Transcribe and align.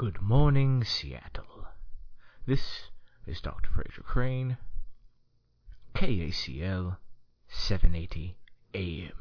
Good 0.00 0.22
morning, 0.22 0.82
Seattle. 0.82 1.66
This 2.46 2.88
is 3.26 3.42
Dr. 3.42 3.68
Frasier 3.68 4.02
Crane, 4.02 4.56
KACL 5.94 6.96
780 7.50 8.38
AM. 8.72 9.12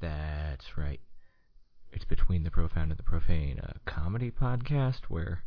That's 0.00 0.78
right. 0.78 1.00
It's 1.92 2.06
Between 2.06 2.44
the 2.44 2.50
Profound 2.50 2.92
and 2.92 2.98
the 2.98 3.02
Profane, 3.02 3.58
a 3.58 3.78
comedy 3.84 4.30
podcast 4.30 5.02
where, 5.10 5.44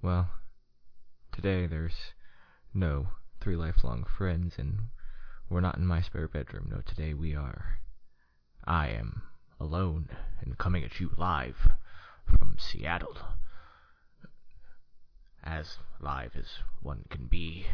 well, 0.00 0.30
today 1.32 1.66
there's 1.66 2.12
no 2.72 3.08
three 3.40 3.56
lifelong 3.56 4.04
friends 4.04 4.54
and 4.58 4.78
we're 5.48 5.60
not 5.60 5.78
in 5.78 5.86
my 5.88 6.00
spare 6.00 6.28
bedroom. 6.28 6.68
No, 6.70 6.82
today 6.86 7.14
we 7.14 7.34
are. 7.34 7.80
I 8.64 8.90
am 8.90 9.22
alone 9.60 10.08
and 10.40 10.56
coming 10.56 10.82
at 10.82 10.98
you 10.98 11.10
live 11.18 11.68
from 12.24 12.56
Seattle. 12.58 13.16
As 15.44 15.76
live 16.00 16.34
as 16.34 16.46
one 16.80 17.04
can 17.10 17.26
be 17.26 17.66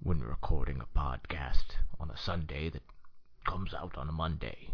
when 0.00 0.20
recording 0.20 0.80
a 0.80 0.98
podcast 0.98 1.76
on 2.00 2.10
a 2.10 2.16
Sunday 2.16 2.70
that 2.70 2.82
comes 3.46 3.74
out 3.74 3.98
on 3.98 4.08
a 4.08 4.12
Monday. 4.12 4.70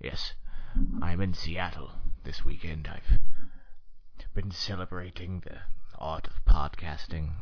Yes, 0.00 0.34
I'm 1.02 1.20
in 1.20 1.34
Seattle 1.34 1.90
this 2.22 2.44
weekend. 2.44 2.88
I've 2.88 3.18
been 4.32 4.52
celebrating 4.52 5.40
the 5.40 5.58
art 5.98 6.28
of 6.28 6.44
podcasting. 6.44 7.32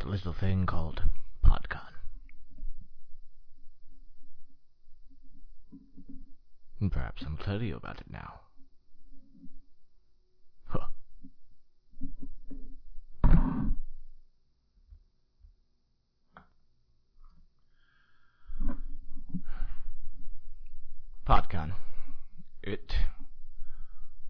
The 0.00 0.08
little 0.08 0.32
thing 0.32 0.66
called 0.66 1.02
PodCon. 1.44 1.95
And 6.80 6.92
perhaps 6.92 7.24
I'll 7.26 7.36
tell 7.44 7.62
you 7.62 7.76
about 7.76 8.00
it 8.00 8.10
now. 8.10 8.40
Huh. 10.66 10.86
PodCon. 21.26 21.72
It 22.62 22.94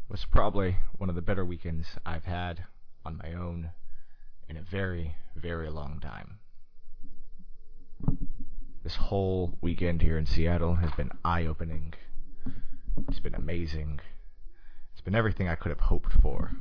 was 0.08 0.24
probably 0.30 0.76
one 0.96 1.08
of 1.08 1.14
the 1.14 1.22
better 1.22 1.44
weekends 1.44 1.86
I've 2.06 2.24
had 2.24 2.64
on 3.04 3.18
my 3.22 3.32
own 3.32 3.70
in 4.48 4.56
a 4.56 4.62
very, 4.62 5.16
very 5.34 5.68
long 5.68 6.00
time. 6.00 6.38
This 8.84 8.96
whole 8.96 9.58
weekend 9.60 10.00
here 10.00 10.16
in 10.16 10.26
Seattle 10.26 10.76
has 10.76 10.92
been 10.92 11.10
eye 11.24 11.44
opening. 11.44 11.92
It's 13.08 13.20
been 13.20 13.34
amazing. 13.34 14.00
It's 14.92 15.00
been 15.00 15.14
everything 15.14 15.48
I 15.48 15.54
could 15.54 15.70
have 15.70 15.80
hoped 15.80 16.12
for. 16.12 16.52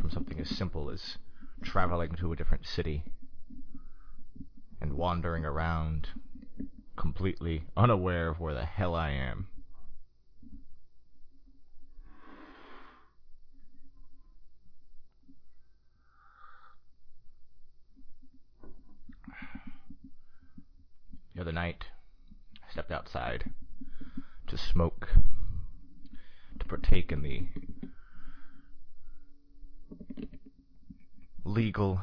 From 0.00 0.10
something 0.10 0.38
as 0.40 0.48
simple 0.48 0.90
as 0.90 1.18
traveling 1.62 2.14
to 2.16 2.32
a 2.32 2.36
different 2.36 2.66
city 2.66 3.04
and 4.80 4.94
wandering 4.94 5.44
around 5.44 6.08
completely 6.96 7.64
unaware 7.76 8.28
of 8.28 8.40
where 8.40 8.54
the 8.54 8.64
hell 8.64 8.94
I 8.94 9.10
am. 9.10 9.48
The 21.34 21.40
other 21.40 21.52
night, 21.52 21.86
I 22.62 22.70
stepped 22.70 22.90
outside 22.90 23.50
to 24.46 24.58
smoke, 24.58 25.08
partake 26.70 27.10
in 27.10 27.22
the 27.22 27.48
legal 31.44 32.00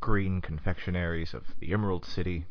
green 0.00 0.42
confectionaries 0.42 1.32
of 1.32 1.44
the 1.60 1.72
Emerald 1.72 2.04
City, 2.04 2.44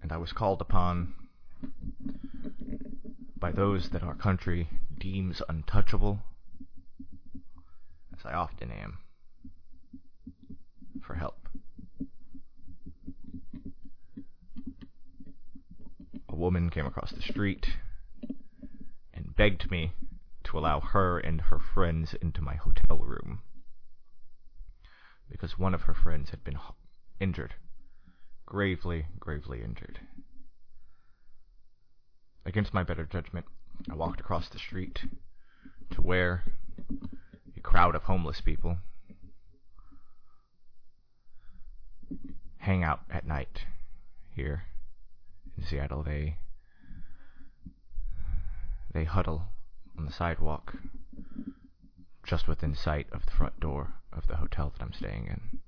and 0.00 0.12
I 0.12 0.18
was 0.18 0.30
called 0.30 0.60
upon 0.60 1.14
by 3.36 3.50
those 3.50 3.88
that 3.88 4.04
our 4.04 4.14
country 4.14 4.68
deems 5.00 5.42
untouchable, 5.48 6.20
as 8.16 8.24
I 8.24 8.34
often 8.34 8.70
am, 8.70 8.98
for 11.02 11.14
help. 11.14 11.48
A 16.28 16.36
woman 16.36 16.70
came 16.70 16.86
across 16.86 17.10
the 17.10 17.22
street 17.22 17.66
begged 19.38 19.70
me 19.70 19.92
to 20.42 20.58
allow 20.58 20.80
her 20.80 21.20
and 21.20 21.42
her 21.42 21.60
friends 21.60 22.12
into 22.20 22.42
my 22.42 22.56
hotel 22.56 22.98
room 22.98 23.40
because 25.30 25.56
one 25.56 25.74
of 25.74 25.82
her 25.82 25.94
friends 25.94 26.30
had 26.30 26.42
been 26.42 26.58
injured. 27.20 27.54
Gravely, 28.44 29.06
gravely 29.20 29.62
injured. 29.62 30.00
Against 32.44 32.74
my 32.74 32.82
better 32.82 33.04
judgment, 33.04 33.46
I 33.88 33.94
walked 33.94 34.20
across 34.20 34.48
the 34.48 34.58
street 34.58 35.04
to 35.90 36.02
where 36.02 36.42
a 37.56 37.60
crowd 37.60 37.94
of 37.94 38.04
homeless 38.04 38.40
people 38.40 38.78
hang 42.56 42.82
out 42.82 43.02
at 43.08 43.26
night 43.26 43.66
here 44.34 44.64
in 45.56 45.64
Seattle. 45.64 46.02
They 46.02 46.38
they 48.92 49.04
huddle 49.04 49.44
on 49.96 50.04
the 50.06 50.12
sidewalk 50.12 50.74
just 52.24 52.46
within 52.46 52.74
sight 52.74 53.06
of 53.12 53.24
the 53.24 53.32
front 53.32 53.58
door 53.58 53.94
of 54.12 54.26
the 54.26 54.36
hotel 54.36 54.70
that 54.70 54.82
I'm 54.82 54.92
staying 54.92 55.26
in. 55.26 55.60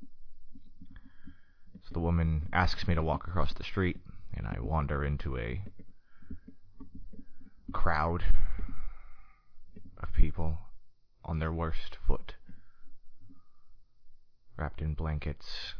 So 1.82 1.90
the 1.92 2.00
woman 2.00 2.48
asks 2.52 2.86
me 2.86 2.94
to 2.94 3.02
walk 3.02 3.26
across 3.26 3.54
the 3.54 3.64
street, 3.64 3.98
and 4.34 4.46
I 4.46 4.58
wander 4.60 5.04
into 5.04 5.38
a 5.38 5.62
crowd 7.72 8.24
of 10.02 10.12
people 10.12 10.58
on 11.24 11.38
their 11.38 11.52
worst 11.52 11.96
foot, 12.06 12.34
wrapped 14.56 14.82
in 14.82 14.94
blankets, 14.94 15.74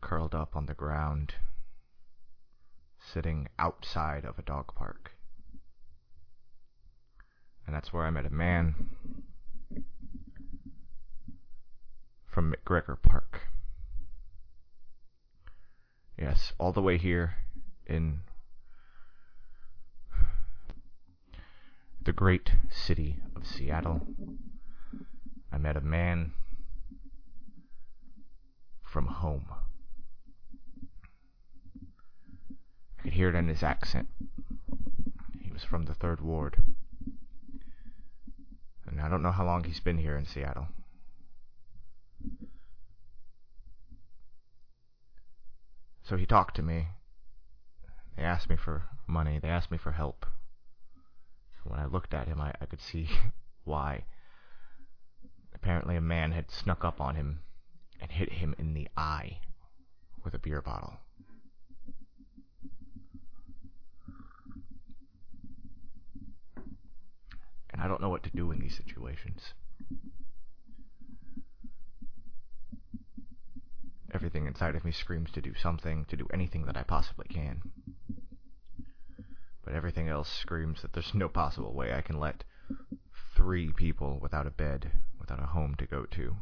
curled 0.00 0.34
up 0.34 0.56
on 0.56 0.66
the 0.66 0.74
ground, 0.74 1.34
sitting 3.00 3.48
outside 3.58 4.24
of 4.24 4.38
a 4.38 4.42
dog 4.42 4.74
park. 4.74 5.12
And 7.66 7.74
that's 7.74 7.92
where 7.92 8.04
I 8.04 8.10
met 8.10 8.26
a 8.26 8.30
man 8.30 8.74
from 12.26 12.52
McGregor 12.52 12.96
Park. 13.00 13.42
Yes, 16.18 16.52
all 16.58 16.72
the 16.72 16.82
way 16.82 16.98
here 16.98 17.36
in 17.86 18.20
the 22.02 22.12
great 22.12 22.52
city 22.70 23.16
of 23.34 23.46
Seattle. 23.46 24.06
I 25.52 25.58
met 25.58 25.76
a 25.76 25.80
man 25.80 26.32
from 28.82 29.06
home. 29.06 29.46
I 29.50 29.56
could 33.00 33.12
hear 33.12 33.28
it 33.28 33.34
in 33.34 33.48
his 33.48 33.62
accent. 33.62 34.08
He 35.42 35.50
was 35.50 35.64
from 35.64 35.84
the 35.84 35.94
third 35.94 36.20
ward. 36.20 36.56
And 38.86 39.00
I 39.00 39.08
don't 39.08 39.22
know 39.22 39.32
how 39.32 39.44
long 39.44 39.64
he's 39.64 39.80
been 39.80 39.98
here 39.98 40.16
in 40.16 40.26
Seattle. 40.26 40.68
So 46.02 46.16
he 46.16 46.26
talked 46.26 46.56
to 46.56 46.62
me. 46.62 46.88
They 48.16 48.24
asked 48.24 48.50
me 48.50 48.56
for 48.56 48.82
money. 49.06 49.38
They 49.38 49.48
asked 49.48 49.70
me 49.70 49.78
for 49.78 49.92
help. 49.92 50.26
When 51.64 51.78
I 51.78 51.86
looked 51.86 52.14
at 52.14 52.26
him, 52.26 52.40
I, 52.40 52.52
I 52.60 52.66
could 52.66 52.80
see 52.80 53.08
why. 53.64 54.04
Apparently, 55.54 55.96
a 55.96 56.00
man 56.00 56.32
had 56.32 56.50
snuck 56.50 56.84
up 56.84 57.00
on 57.00 57.14
him 57.14 57.40
and 58.00 58.10
hit 58.10 58.32
him 58.32 58.54
in 58.58 58.74
the 58.74 58.88
eye 58.96 59.40
with 60.24 60.34
a 60.34 60.38
beer 60.38 60.60
bottle. 60.60 60.98
I 67.80 67.88
don't 67.88 68.00
know 68.00 68.10
what 68.10 68.22
to 68.24 68.30
do 68.30 68.50
in 68.50 68.60
these 68.60 68.76
situations. 68.76 69.54
Everything 74.12 74.46
inside 74.46 74.74
of 74.74 74.84
me 74.84 74.90
screams 74.90 75.30
to 75.32 75.40
do 75.40 75.54
something, 75.54 76.04
to 76.06 76.16
do 76.16 76.26
anything 76.32 76.66
that 76.66 76.76
I 76.76 76.82
possibly 76.82 77.26
can. 77.32 77.62
But 79.64 79.74
everything 79.74 80.08
else 80.08 80.28
screams 80.28 80.82
that 80.82 80.92
there's 80.92 81.14
no 81.14 81.28
possible 81.28 81.72
way 81.72 81.94
I 81.94 82.02
can 82.02 82.18
let 82.18 82.44
three 83.36 83.72
people 83.72 84.18
without 84.20 84.46
a 84.46 84.50
bed, 84.50 84.92
without 85.18 85.42
a 85.42 85.46
home 85.46 85.74
to 85.78 85.86
go 85.86 86.04
to, 86.04 86.36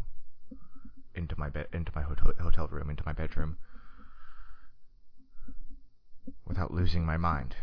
into 1.14 1.38
my 1.38 1.50
bed, 1.50 1.66
into 1.72 1.92
my 1.94 2.02
hotel, 2.02 2.32
hotel 2.40 2.68
room, 2.68 2.90
into 2.90 3.02
my 3.04 3.12
bedroom, 3.12 3.58
without 6.46 6.72
losing 6.72 7.04
my 7.04 7.16
mind. 7.16 7.54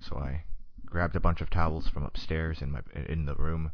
So 0.00 0.18
I 0.18 0.44
grabbed 0.96 1.14
a 1.14 1.20
bunch 1.20 1.42
of 1.42 1.50
towels 1.50 1.86
from 1.88 2.04
upstairs 2.04 2.62
in 2.62 2.72
my 2.72 2.80
in 2.94 3.26
the 3.26 3.34
room. 3.34 3.70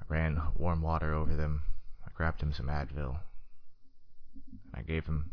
I 0.00 0.04
ran 0.06 0.40
warm 0.54 0.80
water 0.80 1.12
over 1.12 1.34
them. 1.34 1.62
I 2.06 2.10
grabbed 2.14 2.40
him 2.40 2.52
some 2.52 2.68
Advil. 2.68 3.18
I 4.72 4.82
gave 4.82 5.06
him 5.06 5.32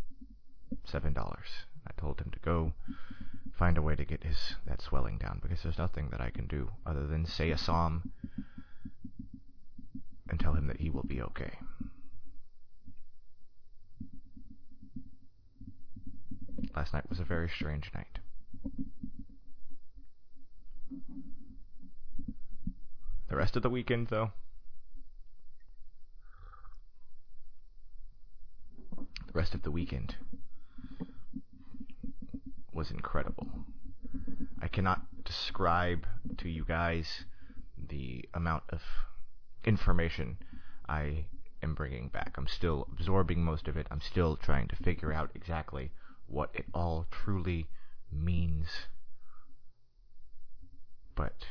seven 0.83 1.13
dollars. 1.13 1.67
I 1.85 1.91
told 2.01 2.19
him 2.19 2.31
to 2.31 2.39
go 2.39 2.73
find 3.53 3.77
a 3.77 3.81
way 3.83 3.95
to 3.95 4.03
get 4.06 4.23
his 4.23 4.56
that 4.65 4.81
swelling 4.81 5.19
down 5.19 5.39
because 5.39 5.62
there's 5.62 5.77
nothing 5.77 6.09
that 6.09 6.19
I 6.19 6.31
can 6.31 6.47
do 6.47 6.71
other 6.83 7.06
than 7.06 7.27
say 7.27 7.51
a 7.51 7.59
psalm 7.59 8.12
and 10.27 10.39
tell 10.39 10.53
him 10.53 10.65
that 10.65 10.79
he 10.79 10.89
will 10.89 11.03
be 11.03 11.21
okay. 11.21 11.59
Last 16.75 16.91
night 16.91 17.07
was 17.07 17.19
a 17.19 17.23
very 17.23 17.50
strange 17.50 17.91
night. 17.94 18.17
Rest 23.45 23.56
of 23.56 23.62
the 23.62 23.69
weekend, 23.69 24.07
though, 24.07 24.31
the 28.97 29.33
rest 29.33 29.53
of 29.53 29.62
the 29.62 29.69
weekend 29.69 30.15
was 32.74 32.89
incredible. 32.89 33.47
I 34.59 34.68
cannot 34.68 35.24
describe 35.24 36.07
to 36.39 36.50
you 36.50 36.65
guys 36.65 37.25
the 37.77 38.27
amount 38.33 38.63
of 38.69 38.81
information 39.63 40.38
I 40.89 41.25
am 41.62 41.75
bringing 41.75 42.07
back. 42.07 42.33
I'm 42.39 42.48
still 42.48 42.88
absorbing 42.91 43.44
most 43.44 43.68
of 43.68 43.77
it. 43.77 43.86
I'm 43.91 44.01
still 44.01 44.38
trying 44.38 44.69
to 44.69 44.75
figure 44.75 45.13
out 45.13 45.30
exactly 45.36 45.91
what 46.25 46.50
it 46.56 46.65
all 46.74 47.06
truly 47.12 47.68
means. 48.12 48.69
But 51.13 51.45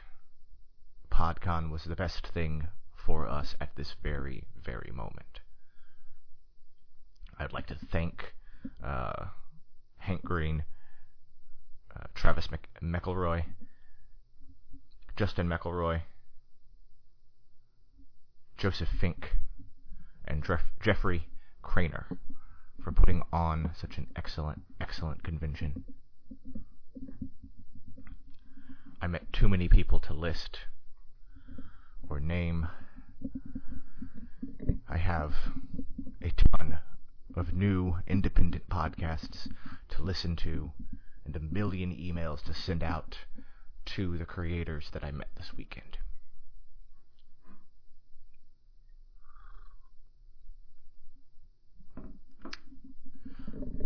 PodCon 1.14 1.70
was 1.70 1.84
the 1.84 1.94
best 1.94 2.26
thing 2.26 2.66
for 2.92 3.28
us 3.28 3.54
at 3.60 3.76
this 3.76 3.94
very, 4.02 4.48
very 4.60 4.90
moment. 4.92 5.40
I'd 7.38 7.52
like 7.52 7.68
to 7.68 7.76
thank 7.76 8.34
uh, 8.82 9.26
Hank 9.98 10.24
Green, 10.24 10.64
uh, 11.94 12.08
Travis 12.16 12.50
Mc- 12.50 12.68
McElroy, 12.82 13.44
Justin 15.16 15.48
McElroy, 15.48 16.02
Joseph 18.58 18.88
Fink, 18.88 19.36
and 20.24 20.44
Jeff- 20.44 20.64
Jeffrey 20.82 21.28
Cranor 21.62 22.06
for 22.82 22.90
putting 22.90 23.22
on 23.32 23.70
such 23.80 23.98
an 23.98 24.08
excellent, 24.16 24.62
excellent 24.80 25.22
convention. 25.22 25.84
I 29.00 29.06
met 29.06 29.32
too 29.32 29.48
many 29.48 29.68
people 29.68 30.00
to 30.00 30.12
list 30.12 30.58
or 32.14 32.20
name. 32.20 32.68
I 34.88 34.98
have 34.98 35.34
a 36.22 36.30
ton 36.30 36.78
of 37.34 37.52
new 37.52 37.96
independent 38.06 38.68
podcasts 38.68 39.48
to 39.88 40.02
listen 40.02 40.36
to 40.36 40.70
and 41.24 41.34
a 41.34 41.40
million 41.40 41.90
emails 41.90 42.44
to 42.44 42.54
send 42.54 42.84
out 42.84 43.18
to 43.86 44.16
the 44.16 44.24
creators 44.24 44.90
that 44.92 45.02
I 45.02 45.10
met 45.10 45.28
this 45.36 45.50
weekend. 45.56 45.98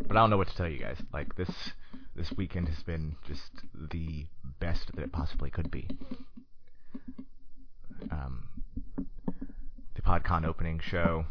But 0.07 0.17
I 0.17 0.21
don't 0.21 0.29
know 0.29 0.37
what 0.37 0.49
to 0.49 0.57
tell 0.57 0.69
you 0.69 0.79
guys. 0.79 0.99
Like 1.15 1.35
this 1.37 1.71
this 2.15 2.33
weekend 2.37 2.69
has 2.69 2.83
been 2.83 3.17
just 3.27 3.53
the 3.75 4.27
best 4.61 4.95
that 4.95 5.03
it 5.03 5.13
possibly 5.13 5.51
could 5.51 5.71
be. 5.71 5.89
Um, 8.11 8.49
the 9.95 9.98
PodCon 10.09 10.47
opening 10.47 10.79
show 10.79 11.27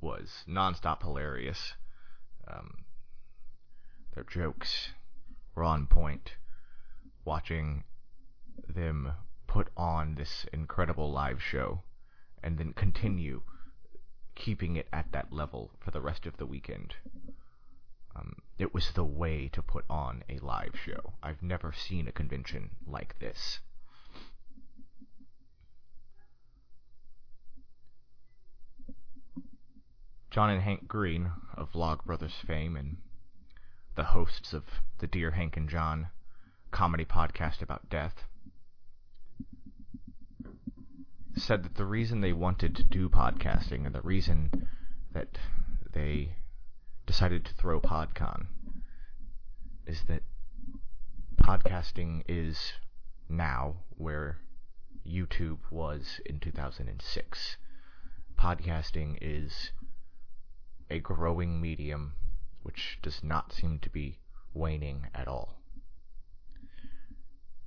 was 0.00 0.42
nonstop 0.48 1.00
hilarious. 1.02 1.74
Um, 2.48 2.78
their 4.16 4.24
jokes 4.24 4.88
were 5.54 5.62
on 5.62 5.86
point. 5.86 6.32
Watching 7.24 7.84
them 8.68 9.12
put 9.46 9.68
on 9.76 10.16
this 10.16 10.44
incredible 10.52 11.12
live 11.12 11.40
show 11.40 11.82
and 12.42 12.58
then 12.58 12.72
continue 12.72 13.42
keeping 14.34 14.74
it 14.74 14.88
at 14.92 15.12
that 15.12 15.32
level 15.32 15.70
for 15.78 15.92
the 15.92 16.00
rest 16.00 16.26
of 16.26 16.36
the 16.36 16.46
weekend. 16.46 16.96
Um, 18.16 18.38
it 18.58 18.74
was 18.74 18.90
the 18.90 19.04
way 19.04 19.48
to 19.52 19.62
put 19.62 19.84
on 19.88 20.24
a 20.28 20.44
live 20.44 20.74
show. 20.84 21.12
I've 21.22 21.44
never 21.44 21.72
seen 21.72 22.08
a 22.08 22.12
convention 22.12 22.70
like 22.84 23.20
this. 23.20 23.60
John 30.32 30.48
and 30.48 30.62
Hank 30.62 30.88
Green 30.88 31.30
of 31.58 31.72
Vlogbrothers 31.72 32.32
fame 32.46 32.74
and 32.74 32.96
the 33.96 34.04
hosts 34.04 34.54
of 34.54 34.64
the 34.98 35.06
Dear 35.06 35.32
Hank 35.32 35.58
and 35.58 35.68
John 35.68 36.08
comedy 36.70 37.04
podcast 37.04 37.60
about 37.60 37.90
death 37.90 38.24
said 41.36 41.62
that 41.64 41.74
the 41.74 41.84
reason 41.84 42.22
they 42.22 42.32
wanted 42.32 42.74
to 42.76 42.82
do 42.82 43.10
podcasting 43.10 43.84
and 43.84 43.94
the 43.94 44.00
reason 44.00 44.68
that 45.12 45.36
they 45.92 46.36
decided 47.04 47.44
to 47.44 47.52
throw 47.52 47.78
PodCon 47.78 48.46
is 49.86 50.04
that 50.04 50.22
podcasting 51.42 52.22
is 52.26 52.72
now 53.28 53.74
where 53.98 54.38
YouTube 55.06 55.58
was 55.70 56.22
in 56.24 56.40
2006. 56.40 57.58
Podcasting 58.38 59.18
is 59.20 59.72
a 60.92 61.00
growing 61.00 61.58
medium 61.58 62.12
which 62.62 62.98
does 63.00 63.24
not 63.24 63.50
seem 63.50 63.78
to 63.78 63.88
be 63.88 64.18
waning 64.52 65.06
at 65.14 65.26
all. 65.26 65.58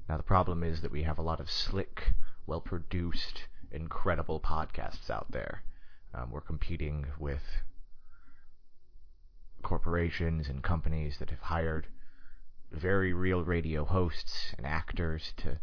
Now, 0.08 0.18
the 0.18 0.24
problem 0.24 0.64
is 0.64 0.82
that 0.82 0.92
we 0.92 1.02
have 1.04 1.18
a 1.18 1.24
lot 1.24 1.40
of 1.40 1.50
slick, 1.50 2.14
well 2.46 2.62
produced, 2.62 3.48
incredible 3.72 4.40
podcasts 4.40 5.10
out 5.10 5.32
there. 5.32 5.64
Um, 6.14 6.30
we're 6.30 6.42
competing 6.42 7.08
with 7.20 7.42
corporations 9.64 10.48
and 10.48 10.62
companies 10.62 11.18
that 11.18 11.32
have 11.32 11.42
hired 11.42 11.88
very 12.72 13.12
real 13.12 13.44
radio 13.44 13.86
hosts 13.86 14.54
and 14.56 14.68
actors 14.68 15.34
to 15.38 15.60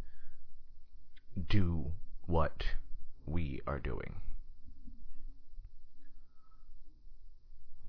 do 1.48 1.92
what 2.26 2.64
we 3.24 3.60
are 3.68 3.78
doing. 3.78 4.16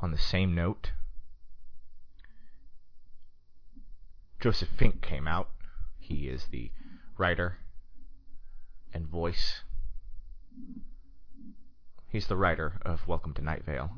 On 0.04 0.12
the 0.12 0.18
same 0.18 0.54
note, 0.54 0.92
Joseph 4.42 4.68
Fink 4.68 5.02
came 5.02 5.30
out. 5.30 5.48
He 5.98 6.28
is 6.28 6.48
the 6.52 6.72
writer 7.18 7.60
and 8.94 9.08
voice 9.08 9.62
He's 12.10 12.28
the 12.28 12.36
writer 12.36 12.82
of 12.82 13.08
Welcome 13.08 13.34
to 13.36 13.42
Night 13.42 13.64
Vale. 13.64 13.92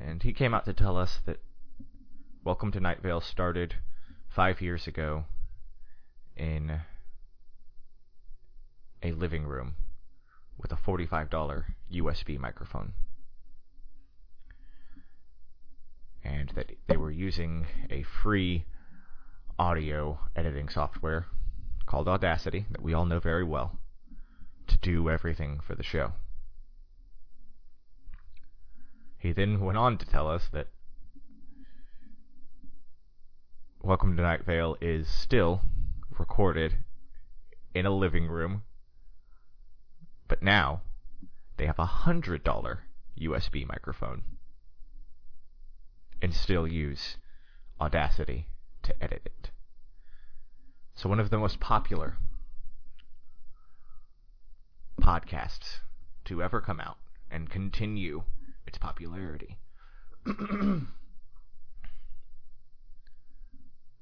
And 0.00 0.22
he 0.22 0.32
came 0.32 0.54
out 0.54 0.64
to 0.64 0.72
tell 0.72 0.96
us 0.96 1.20
that 1.26 1.42
Welcome 2.42 2.72
to 2.72 2.80
Night 2.80 3.02
Vale 3.02 3.20
started 3.20 3.74
five 4.30 4.62
years 4.62 4.86
ago 4.86 5.26
in 6.34 6.80
a 9.02 9.12
living 9.12 9.44
room 9.44 9.74
with 10.56 10.72
a 10.72 10.76
$45 10.76 11.64
USB 11.92 12.38
microphone. 12.38 12.94
And 16.24 16.50
that 16.54 16.70
they 16.86 16.96
were 16.96 17.10
using 17.10 17.66
a 17.90 18.02
free 18.02 18.64
audio 19.58 20.18
editing 20.36 20.68
software 20.68 21.26
called 21.86 22.08
Audacity 22.08 22.66
that 22.70 22.82
we 22.82 22.94
all 22.94 23.04
know 23.04 23.20
very 23.20 23.44
well 23.44 23.78
to 24.68 24.78
do 24.78 25.10
everything 25.10 25.60
for 25.66 25.74
the 25.74 25.82
show. 25.82 26.12
He 29.18 29.32
then 29.32 29.60
went 29.60 29.78
on 29.78 29.98
to 29.98 30.06
tell 30.06 30.28
us 30.28 30.48
that 30.52 30.68
Welcome 33.84 34.16
to 34.16 34.22
Night 34.22 34.44
Vale 34.46 34.76
is 34.80 35.08
still 35.08 35.62
recorded 36.16 36.76
in 37.74 37.84
a 37.84 37.90
living 37.90 38.28
room, 38.28 38.62
but 40.28 40.40
now 40.40 40.82
they 41.56 41.66
have 41.66 41.80
a 41.80 41.86
hundred 41.86 42.44
dollar 42.44 42.84
USB 43.20 43.66
microphone 43.66 44.22
and 46.22 46.32
still 46.32 46.66
use 46.66 47.16
Audacity 47.80 48.46
to 48.84 48.94
edit 49.02 49.22
it. 49.24 49.50
So, 50.94 51.08
one 51.08 51.18
of 51.18 51.30
the 51.30 51.38
most 51.38 51.58
popular 51.58 52.16
podcasts 55.00 55.80
to 56.26 56.40
ever 56.40 56.60
come 56.60 56.78
out 56.78 56.98
and 57.28 57.50
continue 57.50 58.22
its 58.68 58.78
popularity 58.78 59.58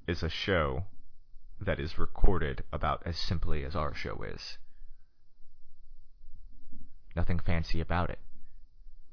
is 0.07 0.21
a 0.21 0.29
show 0.29 0.83
that 1.59 1.79
is 1.79 1.97
recorded 1.97 2.63
about 2.71 3.01
as 3.03 3.17
simply 3.17 3.65
as 3.65 3.75
our 3.75 3.95
show 3.95 4.21
is. 4.21 4.59
Nothing 7.15 7.39
fancy 7.39 7.81
about 7.81 8.11
it. 8.11 8.19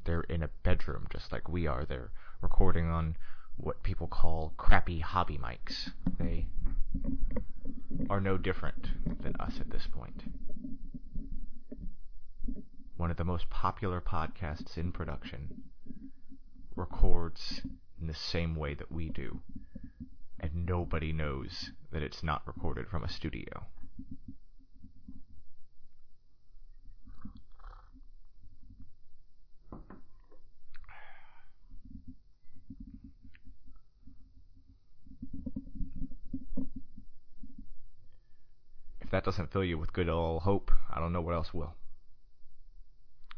They're 0.04 0.20
in 0.20 0.42
a 0.42 0.50
bedroom 0.62 1.06
just 1.10 1.32
like 1.32 1.48
we 1.48 1.66
are. 1.66 1.86
They're 1.86 2.10
recording 2.40 2.88
on 2.90 3.16
what 3.56 3.82
people 3.82 4.06
call 4.06 4.52
crappy 4.56 5.00
hobby 5.00 5.38
mics. 5.38 5.90
They 6.18 6.46
are 8.08 8.20
no 8.20 8.38
different 8.38 8.88
than 9.22 9.34
us 9.40 9.54
at 9.60 9.70
this 9.70 9.86
point. 9.86 10.22
One 12.96 13.10
of 13.10 13.16
the 13.16 13.24
most 13.24 13.50
popular 13.50 14.00
podcasts 14.00 14.76
in 14.76 14.92
production 14.92 15.62
records 16.76 17.60
in 18.00 18.06
the 18.06 18.14
same 18.14 18.54
way 18.54 18.74
that 18.74 18.92
we 18.92 19.08
do, 19.08 19.40
and 20.38 20.66
nobody 20.66 21.12
knows 21.12 21.70
that 21.92 22.02
it's 22.02 22.22
not 22.22 22.46
recorded 22.46 22.88
from 22.88 23.02
a 23.02 23.08
studio. 23.08 23.66
That 39.18 39.24
doesn't 39.24 39.50
fill 39.50 39.64
you 39.64 39.76
with 39.76 39.92
good 39.92 40.08
old 40.08 40.42
hope, 40.42 40.70
I 40.94 41.00
don't 41.00 41.12
know 41.12 41.20
what 41.20 41.34
else 41.34 41.52
will. 41.52 41.74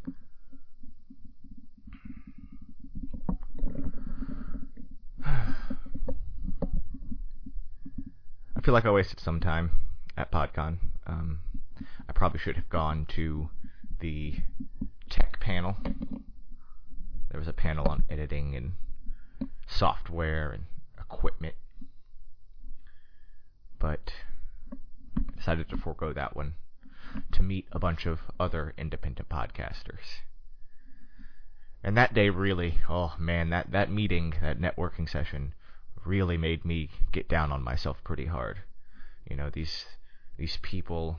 I 5.25 5.55
feel 8.63 8.75
like 8.75 8.85
I 8.85 8.91
wasted 8.91 9.21
some 9.21 9.41
time 9.41 9.71
at 10.19 10.31
PodCon. 10.31 10.77
Um, 11.07 11.39
I 12.07 12.13
probably 12.13 12.41
should 12.41 12.57
have 12.57 12.69
gone 12.69 13.07
to 13.15 13.49
the 14.01 14.35
tech 15.09 15.41
panel. 15.41 15.79
There 17.31 17.39
was 17.39 17.49
a 17.49 17.55
panel 17.55 17.89
on 17.89 18.05
editing 18.11 18.55
and 18.55 18.73
software 19.67 20.51
and 20.51 20.65
equipment. 20.99 21.55
But 23.79 24.13
decided 25.51 25.69
to 25.69 25.77
forego 25.77 26.13
that 26.13 26.37
one 26.37 26.55
to 27.33 27.43
meet 27.43 27.67
a 27.73 27.79
bunch 27.81 28.07
of 28.07 28.21
other 28.39 28.73
independent 28.79 29.29
podcasters. 29.29 30.21
And 31.83 31.97
that 31.97 32.15
day 32.15 32.31
really, 32.31 32.79
oh 32.89 33.15
man, 33.19 33.51
that, 33.51 33.73
that 33.73 33.91
meeting, 33.91 34.35
that 34.41 34.61
networking 34.61 35.11
session 35.11 35.55
really 36.05 36.37
made 36.37 36.65
me 36.65 36.89
get 37.11 37.29
down 37.29 37.51
on 37.51 37.65
myself 37.65 37.97
pretty 38.05 38.27
hard. 38.27 38.59
You 39.29 39.35
know, 39.35 39.51
these 39.51 39.87
these 40.39 40.57
people 40.63 41.19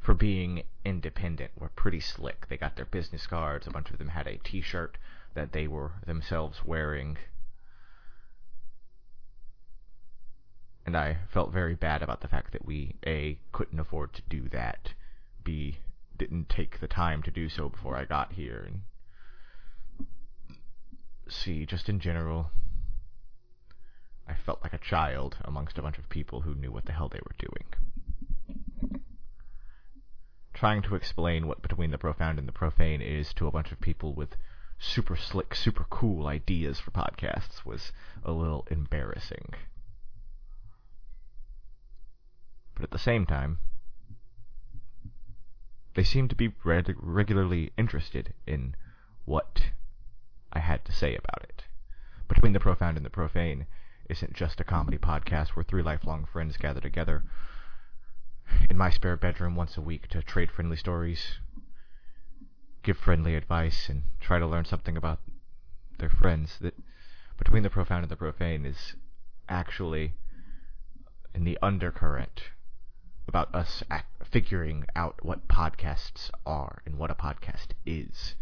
for 0.00 0.14
being 0.14 0.64
independent 0.84 1.52
were 1.56 1.68
pretty 1.68 2.00
slick. 2.00 2.48
They 2.48 2.56
got 2.56 2.74
their 2.74 2.84
business 2.84 3.28
cards, 3.28 3.68
a 3.68 3.70
bunch 3.70 3.92
of 3.92 3.98
them 3.98 4.08
had 4.08 4.26
a 4.26 4.38
t-shirt 4.38 4.98
that 5.34 5.52
they 5.52 5.68
were 5.68 5.92
themselves 6.04 6.64
wearing 6.64 7.16
and 10.84 10.96
I 10.96 11.18
felt 11.32 11.52
very 11.52 11.74
bad 11.74 12.02
about 12.02 12.20
the 12.20 12.28
fact 12.28 12.52
that 12.52 12.64
we 12.64 12.96
a 13.06 13.38
couldn't 13.52 13.80
afford 13.80 14.12
to 14.14 14.22
do 14.28 14.48
that, 14.50 14.94
b 15.44 15.78
didn't 16.18 16.48
take 16.48 16.80
the 16.80 16.88
time 16.88 17.22
to 17.22 17.30
do 17.30 17.48
so 17.48 17.68
before 17.68 17.96
I 17.96 18.04
got 18.04 18.32
here, 18.32 18.66
and 18.66 20.06
c 21.28 21.64
just 21.66 21.88
in 21.88 22.00
general, 22.00 22.50
I 24.28 24.34
felt 24.34 24.62
like 24.62 24.72
a 24.72 24.78
child 24.78 25.36
amongst 25.42 25.78
a 25.78 25.82
bunch 25.82 25.98
of 25.98 26.08
people 26.08 26.42
who 26.42 26.54
knew 26.54 26.70
what 26.70 26.84
the 26.84 26.92
hell 26.92 27.08
they 27.08 27.20
were 27.20 27.36
doing. 27.38 29.02
Trying 30.52 30.82
to 30.82 30.94
explain 30.94 31.46
what 31.46 31.62
Between 31.62 31.90
the 31.90 31.98
Profound 31.98 32.38
and 32.38 32.46
the 32.46 32.52
Profane 32.52 33.00
is 33.00 33.32
to 33.34 33.46
a 33.46 33.50
bunch 33.50 33.72
of 33.72 33.80
people 33.80 34.14
with 34.14 34.36
super 34.78 35.16
slick, 35.16 35.54
super 35.54 35.84
cool 35.90 36.26
ideas 36.26 36.78
for 36.78 36.90
podcasts 36.90 37.64
was 37.64 37.92
a 38.24 38.32
little 38.32 38.66
embarrassing. 38.70 39.54
But 42.74 42.84
at 42.84 42.90
the 42.90 42.98
same 42.98 43.26
time, 43.26 43.58
they 45.94 46.04
seemed 46.04 46.30
to 46.30 46.36
be 46.36 46.54
reg- 46.64 46.96
regularly 46.98 47.72
interested 47.76 48.34
in 48.46 48.74
what 49.24 49.70
I 50.52 50.58
had 50.58 50.84
to 50.86 50.92
say 50.92 51.14
about 51.14 51.44
it. 51.44 51.64
Between 52.28 52.52
the 52.52 52.60
Profound 52.60 52.96
and 52.96 53.04
the 53.04 53.10
Profane 53.10 53.66
isn't 54.08 54.32
just 54.32 54.60
a 54.60 54.64
comedy 54.64 54.98
podcast 54.98 55.50
where 55.50 55.62
three 55.62 55.82
lifelong 55.82 56.24
friends 56.24 56.56
gather 56.56 56.80
together 56.80 57.22
in 58.68 58.76
my 58.76 58.90
spare 58.90 59.16
bedroom 59.16 59.54
once 59.54 59.76
a 59.76 59.80
week 59.80 60.08
to 60.08 60.22
trade 60.22 60.50
friendly 60.50 60.76
stories, 60.76 61.38
give 62.82 62.96
friendly 62.96 63.34
advice, 63.34 63.88
and 63.88 64.02
try 64.20 64.38
to 64.38 64.46
learn 64.46 64.64
something 64.64 64.96
about 64.96 65.20
their 65.98 66.10
friends. 66.10 66.58
That 66.58 66.74
Between 67.38 67.62
the 67.62 67.70
Profound 67.70 68.04
and 68.04 68.10
the 68.10 68.16
Profane 68.16 68.66
is 68.66 68.96
actually 69.48 70.14
in 71.34 71.44
the 71.44 71.58
undercurrent 71.62 72.50
about 73.28 73.54
us 73.54 73.82
figuring 74.24 74.84
out 74.96 75.24
what 75.24 75.48
podcasts 75.48 76.30
are 76.44 76.82
and 76.84 76.96
what 76.96 77.10
a 77.10 77.14
podcast 77.14 77.68
is. 77.86 78.34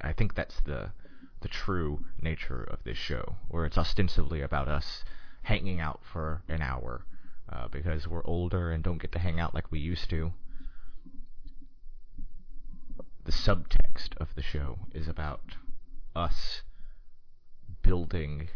I 0.00 0.12
think 0.12 0.34
that's 0.34 0.60
the 0.60 0.92
the 1.40 1.48
true 1.48 2.04
nature 2.20 2.64
of 2.64 2.82
this 2.82 2.98
show, 2.98 3.36
where 3.48 3.64
it's 3.64 3.78
ostensibly 3.78 4.40
about 4.40 4.68
us 4.68 5.04
hanging 5.42 5.80
out 5.80 6.00
for 6.02 6.42
an 6.48 6.60
hour 6.60 7.04
uh, 7.48 7.68
because 7.68 8.08
we're 8.08 8.26
older 8.26 8.72
and 8.72 8.82
don't 8.82 9.00
get 9.00 9.12
to 9.12 9.18
hang 9.18 9.38
out 9.38 9.54
like 9.54 9.70
we 9.70 9.78
used 9.78 10.10
to. 10.10 10.32
The 13.24 13.32
subtext 13.32 14.16
of 14.16 14.34
the 14.34 14.42
show 14.42 14.78
is 14.92 15.06
about 15.06 15.56
us 16.16 16.62
building 17.82 18.48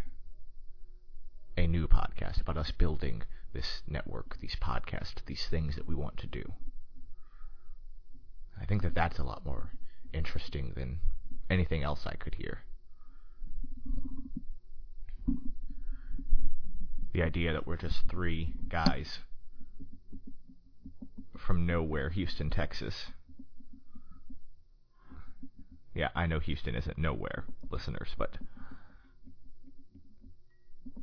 a 1.57 1.67
new 1.67 1.87
podcast, 1.87 2.41
about 2.41 2.57
us 2.57 2.71
building 2.71 3.23
this 3.53 3.83
network, 3.87 4.39
these 4.41 4.57
podcasts, 4.61 5.25
these 5.27 5.47
things 5.51 5.77
that 5.77 5.87
we 5.87 5.95
want 5.95 6.17
to 6.19 6.27
do. 6.27 6.53
I 8.61 8.65
think 8.65 8.83
that 8.83 8.95
that's 8.95 9.19
a 9.19 9.25
lot 9.25 9.45
more 9.45 9.71
interesting 10.13 10.73
than 10.75 11.01
anything 11.51 11.83
else 11.83 12.07
I 12.07 12.15
could 12.15 12.35
hear. 12.37 12.61
The 17.13 17.23
idea 17.23 17.53
that 17.53 17.67
we're 17.67 17.77
just 17.77 18.09
three 18.09 18.55
guys 18.69 19.19
from 21.37 21.67
nowhere, 21.67 22.11
Houston, 22.11 22.49
Texas. 22.49 23.07
Yeah, 25.95 26.09
I 26.15 26.27
know 26.27 26.39
Houston 26.39 26.75
isn't 26.75 26.97
nowhere, 26.97 27.45
listeners, 27.71 28.11
but 28.17 28.39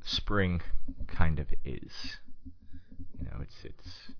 spring 0.03 0.61
kind 1.07 1.39
of 1.39 1.47
is. 1.63 2.17
You 3.19 3.25
know, 3.25 3.37
it's 3.41 3.57
it's 3.63 4.11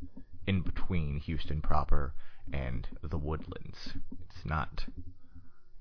in 0.48 0.62
between 0.62 1.20
Houston 1.20 1.62
proper 1.62 2.14
and 2.52 2.88
the 3.04 3.18
woodlands. 3.18 3.94
It's 4.22 4.46
not 4.46 4.86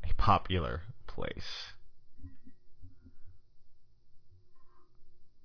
a 0.08 0.14
popular 0.14 0.82
place. 1.06 1.72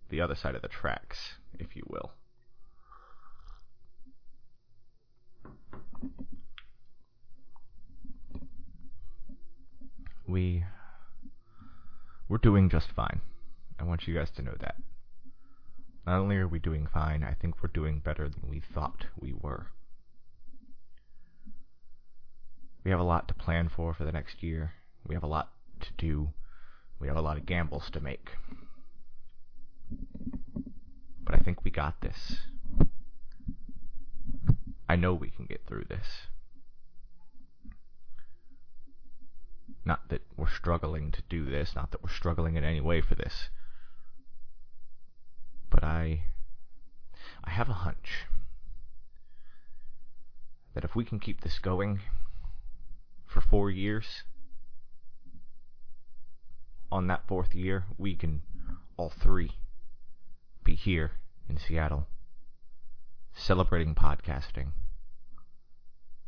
The 0.10 0.22
other 0.22 0.36
side 0.36 0.56
of 0.56 0.62
the 0.62 0.68
tracks, 0.68 1.36
if 1.58 1.76
you 1.76 1.84
will. 1.88 2.12
We 10.28 10.64
we're 12.30 12.38
doing 12.38 12.70
just 12.70 12.92
fine. 12.92 13.22
I 13.84 13.86
want 13.86 14.08
you 14.08 14.14
guys 14.14 14.32
to 14.38 14.42
know 14.42 14.56
that. 14.62 14.76
Not 16.08 16.20
only 16.20 16.38
are 16.38 16.48
we 16.48 16.58
doing 16.60 16.88
fine, 16.88 17.22
I 17.22 17.34
think 17.34 17.62
we're 17.62 17.68
doing 17.68 18.00
better 18.00 18.30
than 18.30 18.50
we 18.50 18.62
thought 18.62 19.08
we 19.20 19.34
were. 19.34 19.72
We 22.86 22.92
have 22.92 23.02
a 23.02 23.04
lot 23.04 23.28
to 23.28 23.34
plan 23.34 23.68
for 23.68 23.94
for 23.94 24.06
the 24.06 24.14
next 24.14 24.42
year. 24.42 24.72
We 25.06 25.16
have 25.16 25.24
a 25.24 25.28
lot 25.28 25.52
to 25.82 25.90
do. 25.98 26.30
We 26.98 27.10
have 27.10 27.18
a 27.18 27.22
lot 27.22 27.36
of 27.36 27.46
gambles 27.46 27.90
to 27.92 28.00
make. 28.00 28.30
But 31.26 31.36
I 31.36 31.40
think 31.40 31.66
we 31.66 31.72
got 31.72 32.00
this. 32.00 32.38
I 34.88 34.96
know 34.96 35.14
we 35.14 35.30
can 35.30 35.46
get 35.46 35.68
through 35.68 35.86
this. 35.90 36.08
Not 39.84 40.08
that 40.08 40.22
we're 40.38 40.50
struggling 40.50 41.12
to 41.12 41.22
do 41.28 41.44
this, 41.44 41.76
not 41.76 41.92
that 41.92 42.02
we're 42.02 42.10
struggling 42.10 42.56
in 42.56 42.64
any 42.64 42.80
way 42.80 43.02
for 43.02 43.16
this. 43.16 43.50
But 45.74 45.84
I 45.84 46.26
I 47.44 47.50
have 47.50 47.68
a 47.68 47.74
hunch 47.74 48.28
that 50.76 50.84
if 50.84 50.96
we 50.96 51.04
can 51.04 51.20
keep 51.20 51.42
this 51.42 51.58
going 51.58 52.02
for 53.26 53.42
four 53.42 53.72
years, 53.72 54.24
on 56.92 57.08
that 57.08 57.28
fourth 57.28 57.56
year, 57.56 57.86
we 57.98 58.16
can 58.16 58.44
all 58.98 59.10
three 59.10 59.54
be 60.64 60.76
here 60.76 61.14
in 61.50 61.58
Seattle 61.58 62.08
celebrating 63.34 63.96
podcasting, 63.96 64.68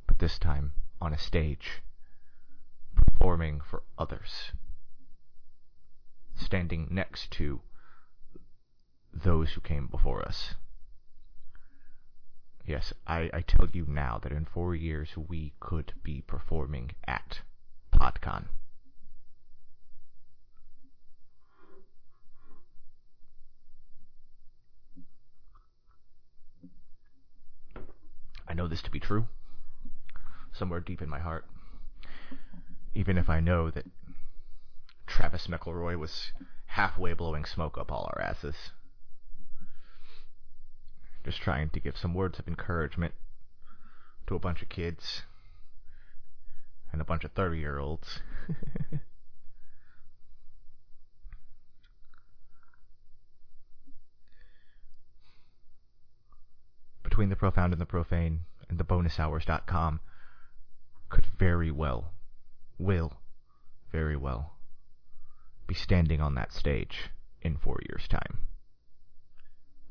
but 0.08 0.18
this 0.18 0.40
time 0.40 0.72
on 1.00 1.14
a 1.14 1.20
stage, 1.20 1.84
performing 2.96 3.62
for 3.62 3.84
others, 3.96 4.52
standing 6.36 6.88
next 6.90 7.30
to 7.30 7.62
those 9.26 9.54
who 9.54 9.62
came 9.62 9.88
before 9.88 10.22
us. 10.22 10.54
Yes, 12.64 12.94
I, 13.08 13.32
I 13.34 13.42
tell 13.42 13.68
you 13.74 13.86
now 13.88 14.20
that 14.22 14.32
in 14.32 14.46
four 14.46 14.76
years 14.76 15.18
we 15.18 15.54
could 15.60 15.94
be 16.04 16.24
performing 16.28 16.92
at 17.08 17.40
PodCon. 17.92 18.46
I 28.48 28.54
know 28.54 28.68
this 28.68 28.84
to 28.84 28.92
be 28.92 29.00
true, 29.00 29.28
somewhere 30.54 30.80
deep 30.80 31.02
in 31.02 31.10
my 31.10 31.20
heart. 31.20 31.46
Even 32.94 33.18
if 33.18 33.28
I 33.28 33.40
know 33.40 33.72
that 33.72 33.88
Travis 35.08 35.48
McElroy 35.48 35.98
was 35.98 36.32
halfway 36.68 37.14
blowing 37.14 37.44
smoke 37.44 37.76
up 37.80 37.92
all 37.92 38.08
our 38.14 38.22
asses. 38.22 38.56
Just 41.26 41.42
trying 41.42 41.70
to 41.72 41.80
give 41.80 41.98
some 41.98 42.14
words 42.14 42.38
of 42.38 42.48
encouragement 42.48 43.16
to 44.28 44.36
a 44.36 44.40
bunch 44.40 44.62
of 44.62 44.70
kids 44.70 45.24
and 46.92 47.02
a 47.02 47.06
bunch 47.06 47.24
of 47.24 47.32
30 47.32 47.58
year 47.58 47.80
olds. 47.80 48.20
Between 57.04 57.30
the 57.30 57.36
Profound 57.36 57.74
and 57.74 57.82
the 57.82 57.88
Profane 57.88 58.42
and 58.70 58.78
the 58.78 58.86
bonushours.com 58.86 60.02
could 61.10 61.26
very 61.26 61.72
well, 61.72 62.14
will 62.78 63.14
very 63.92 64.16
well, 64.16 64.58
be 65.66 65.74
standing 65.74 66.22
on 66.22 66.36
that 66.36 66.54
stage 66.54 67.10
in 67.42 67.58
four 67.58 67.80
years' 67.90 68.08
time. 68.08 68.46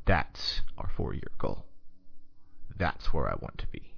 That's 0.06 0.60
our 0.76 0.90
four 0.94 1.14
year 1.14 1.30
goal. 1.38 1.64
That's 2.76 3.12
where 3.12 3.28
I 3.28 3.34
want 3.40 3.58
to 3.58 3.66
be. 3.68 3.94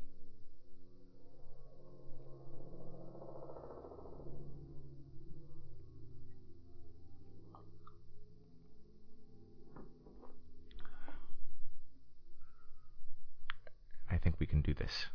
I 14.09 14.19
think 14.19 14.37
we 14.39 14.47
can 14.47 14.61
do 14.61 14.73
this. 14.75 15.07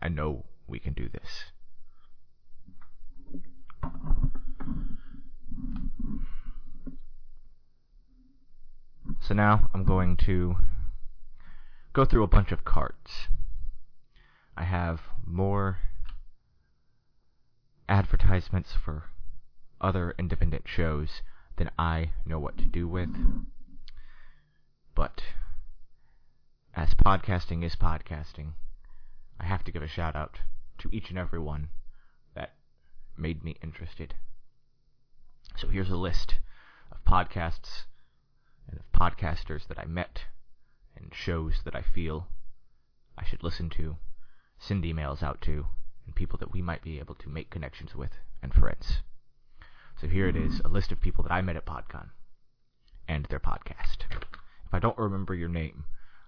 I 0.00 0.08
know 0.08 0.44
we 0.66 0.78
can 0.78 0.92
do 0.92 1.08
this. 1.08 1.52
Now 9.38 9.70
I'm 9.72 9.84
going 9.84 10.16
to 10.16 10.56
go 11.92 12.04
through 12.04 12.24
a 12.24 12.26
bunch 12.26 12.50
of 12.50 12.64
cards. 12.64 13.28
I 14.56 14.64
have 14.64 15.02
more 15.24 15.78
advertisements 17.88 18.72
for 18.72 19.04
other 19.80 20.12
independent 20.18 20.64
shows 20.66 21.22
than 21.56 21.70
I 21.78 22.10
know 22.26 22.40
what 22.40 22.58
to 22.58 22.64
do 22.64 22.88
with. 22.88 23.10
But 24.96 25.22
as 26.74 26.94
podcasting 26.94 27.62
is 27.64 27.76
podcasting, 27.76 28.54
I 29.38 29.44
have 29.44 29.62
to 29.62 29.70
give 29.70 29.84
a 29.84 29.88
shout 29.88 30.16
out 30.16 30.40
to 30.78 30.90
each 30.92 31.10
and 31.10 31.18
every 31.18 31.38
one 31.38 31.68
that 32.34 32.54
made 33.16 33.44
me 33.44 33.54
interested. 33.62 34.14
So 35.56 35.68
here's 35.68 35.90
a 35.90 35.96
list 35.96 36.40
of 36.90 37.04
podcasts 37.04 37.84
and 38.68 38.78
of 38.78 38.92
podcasters 38.92 39.66
that 39.68 39.78
I 39.78 39.84
met 39.84 40.24
and 40.96 41.14
shows 41.14 41.60
that 41.64 41.74
I 41.74 41.82
feel 41.82 42.28
I 43.16 43.24
should 43.24 43.42
listen 43.42 43.70
to, 43.70 43.96
send 44.58 44.84
emails 44.84 45.22
out 45.22 45.40
to, 45.42 45.66
and 46.06 46.14
people 46.14 46.38
that 46.38 46.52
we 46.52 46.62
might 46.62 46.82
be 46.82 46.98
able 46.98 47.14
to 47.16 47.28
make 47.28 47.50
connections 47.50 47.94
with 47.94 48.12
and 48.42 48.54
friends. 48.54 49.02
So 50.00 50.06
here 50.06 50.28
it 50.28 50.36
is, 50.36 50.60
a 50.64 50.68
list 50.68 50.92
of 50.92 51.00
people 51.00 51.24
that 51.24 51.32
I 51.32 51.40
met 51.40 51.56
at 51.56 51.66
PodCon 51.66 52.10
and 53.08 53.24
their 53.26 53.40
podcast. 53.40 54.04
If 54.66 54.72
I 54.72 54.78
don't 54.78 54.98
remember 54.98 55.34
your 55.34 55.48
name, 55.48 55.84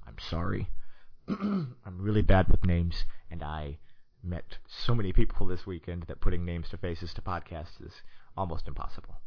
I'm 0.07 0.19
sorry. 0.19 0.71
I'm 1.29 1.77
really 1.99 2.23
bad 2.23 2.49
with 2.49 2.65
names, 2.65 3.05
and 3.31 3.43
I 3.43 3.79
met 4.23 4.59
so 4.67 4.95
many 4.95 5.13
people 5.13 5.47
this 5.47 5.67
weekend 5.67 6.05
that 6.09 6.21
putting 6.21 6.45
names 6.45 6.69
to 6.71 6.77
faces 6.77 7.15
to 7.15 7.23
podcasts 7.23 7.85
is 7.85 8.03
almost 8.37 8.67
impossible. 8.67 9.21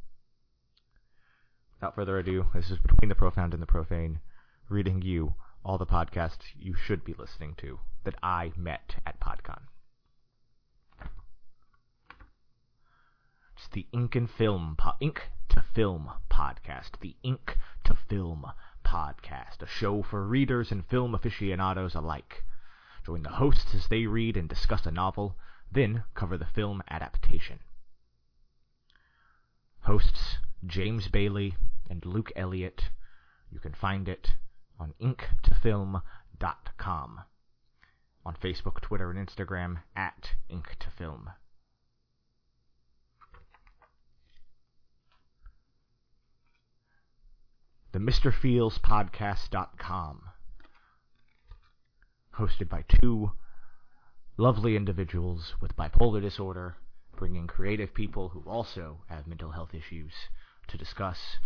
Without 1.83 1.95
further 1.95 2.17
ado, 2.17 2.47
this 2.53 2.71
is 2.71 2.77
Between 2.77 3.09
the 3.09 3.15
Profound 3.15 3.53
and 3.53 3.61
the 3.61 3.67
Profane, 3.67 4.21
reading 4.69 5.01
you 5.01 5.35
all 5.65 5.77
the 5.77 5.85
podcasts 5.85 6.53
you 6.57 6.73
should 6.73 7.03
be 7.03 7.13
listening 7.13 7.55
to 7.55 7.77
that 8.05 8.15
I 8.23 8.53
met 8.55 8.95
at 9.05 9.19
PodCon. 9.19 9.63
It's 13.57 13.67
the 13.73 13.85
Ink 13.91 14.15
and 14.15 14.29
Film 14.31 14.77
po- 14.77 14.93
Ink 15.01 15.29
to 15.49 15.61
Film 15.75 16.09
podcast, 16.31 17.01
the 17.01 17.17
Ink 17.21 17.57
to 17.83 17.97
Film 18.07 18.45
podcast, 18.85 19.61
a 19.61 19.67
show 19.67 20.03
for 20.03 20.25
readers 20.25 20.71
and 20.71 20.85
film 20.85 21.13
aficionados 21.13 21.95
alike. 21.95 22.45
Join 23.05 23.23
the 23.23 23.29
hosts 23.29 23.75
as 23.75 23.89
they 23.89 24.05
read 24.05 24.37
and 24.37 24.47
discuss 24.47 24.85
a 24.85 24.91
novel, 24.91 25.35
then 25.69 26.05
cover 26.13 26.37
the 26.37 26.45
film 26.45 26.81
adaptation. 26.89 27.59
Hosts 29.81 30.37
James 30.65 31.09
Bailey 31.09 31.57
and 31.89 32.05
Luke 32.05 32.33
Elliott. 32.35 32.89
You 33.49 33.59
can 33.59 33.73
find 33.73 34.09
it 34.09 34.33
on 34.79 34.93
inktofilm.com. 35.01 37.21
On 38.25 38.37
Facebook, 38.41 38.79
Twitter, 38.81 39.11
and 39.11 39.27
Instagram 39.27 39.81
at 39.95 40.31
inktofilm. 40.49 41.33
The 47.91 47.99
MrFeelsPodcast.com. 47.99 50.21
Hosted 52.39 52.69
by 52.69 52.83
two 52.87 53.33
lovely 54.35 54.75
individuals 54.75 55.53
with 55.61 55.75
bipolar 55.75 56.19
disorder, 56.19 56.75
bringing 57.15 57.45
creative 57.45 57.93
people 57.93 58.29
who 58.29 58.41
also 58.47 59.03
have 59.09 59.27
mental 59.27 59.51
health 59.51 59.75
issues 59.75 60.11
to 60.67 60.77
discuss 60.77 61.37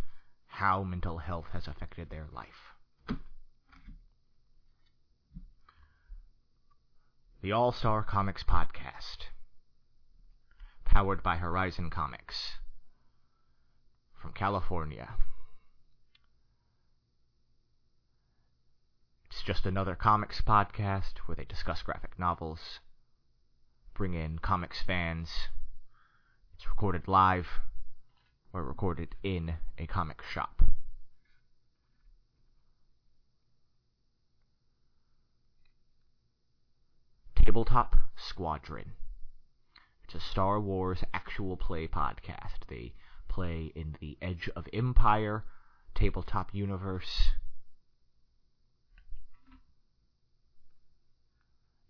how 0.58 0.82
mental 0.82 1.20
health 1.20 1.46
has 1.54 1.67
affected 1.67 2.10
their 2.10 2.26
life. 2.34 2.74
The 7.43 7.52
All 7.52 7.72
Star 7.72 8.02
Comics 8.02 8.43
Podcast, 8.43 9.28
powered 10.84 11.22
by 11.22 11.38
Horizon 11.38 11.91
Comics, 11.91 12.54
from 14.20 14.34
California. 14.34 15.10
It's 19.30 19.43
just 19.43 19.67
another 19.67 19.93
comics 19.93 20.41
podcast 20.41 21.20
where 21.28 21.36
they 21.36 21.46
discuss 21.46 21.84
graphic 21.84 22.17
novels, 22.17 22.80
bring 23.93 24.15
in 24.15 24.39
comics 24.39 24.82
fans. 24.82 25.30
It's 26.56 26.67
recorded 26.67 27.08
live 27.08 27.48
or 28.58 28.63
recorded 28.63 29.15
in 29.22 29.54
a 29.78 29.86
comic 29.86 30.24
shop. 30.24 30.63
Tabletop 37.36 37.96
Squadron. 38.15 38.93
It's 40.04 40.15
a 40.15 40.20
Star 40.20 40.60
Wars 40.60 41.04
actual 41.13 41.56
play 41.56 41.88
podcast. 41.88 42.65
They 42.67 42.93
play 43.28 43.72
in 43.76 43.96
the 44.00 44.17
Edge 44.24 44.50
of 44.56 44.67
Empire 44.74 45.43
tabletop 45.93 46.50
universe. 46.52 47.30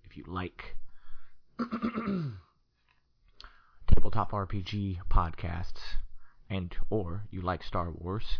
If 0.03 0.17
you 0.17 0.25
like 0.27 0.75
tabletop 3.87 4.31
RPG 4.31 4.97
podcasts, 5.09 5.97
and 6.49 6.75
or 6.89 7.23
you 7.29 7.41
like 7.41 7.63
Star 7.63 7.91
Wars, 7.91 8.39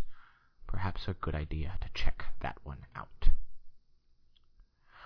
perhaps 0.67 1.07
a 1.07 1.13
good 1.13 1.35
idea 1.35 1.77
to 1.81 1.89
check 1.93 2.25
that 2.41 2.57
one 2.63 2.85
out. 2.95 3.29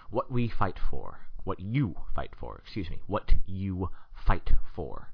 What 0.10 0.32
we 0.32 0.50
fight 0.50 0.78
for, 0.78 1.28
what 1.44 1.60
you 1.60 1.96
fight 2.14 2.36
for, 2.38 2.58
excuse 2.58 2.90
me, 2.90 3.00
what 3.08 3.34
you 3.46 3.90
fight 4.14 4.52
for. 4.76 5.14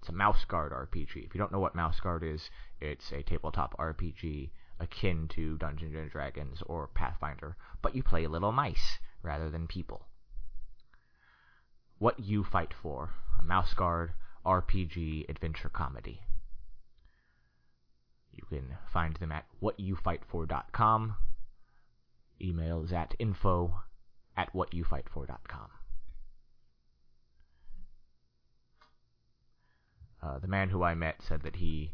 It's 0.00 0.08
a 0.08 0.12
mouse 0.12 0.44
guard 0.44 0.72
RPG. 0.72 1.24
If 1.24 1.34
you 1.34 1.38
don't 1.38 1.52
know 1.52 1.60
what 1.60 1.74
mouse 1.74 2.00
guard 2.00 2.22
is, 2.22 2.50
it's 2.80 3.12
a 3.12 3.22
tabletop 3.22 3.76
RPG 3.78 4.50
akin 4.78 5.28
to 5.28 5.56
Dungeons 5.56 5.94
and 5.94 6.10
Dragons 6.10 6.62
or 6.66 6.88
Pathfinder, 6.88 7.56
but 7.80 7.94
you 7.94 8.02
play 8.02 8.26
little 8.26 8.52
mice 8.52 8.98
rather 9.22 9.48
than 9.48 9.66
people. 9.66 10.08
What 11.98 12.20
You 12.20 12.44
Fight 12.44 12.74
For, 12.74 13.10
a 13.38 13.42
mouse 13.42 13.72
guard 13.72 14.12
RPG 14.44 15.30
adventure 15.30 15.68
comedy. 15.68 16.20
You 18.34 18.44
can 18.48 18.76
find 18.92 19.16
them 19.16 19.32
at 19.32 19.46
whatyoufightfor.com. 19.62 21.16
Email 22.40 22.84
is 22.84 22.92
at 22.92 23.14
info 23.18 23.80
at 24.36 24.52
whatyoufightfor.com. 24.52 25.70
Uh, 30.22 30.38
the 30.38 30.48
man 30.48 30.70
who 30.70 30.82
I 30.82 30.94
met 30.94 31.16
said 31.22 31.42
that 31.42 31.56
he 31.56 31.92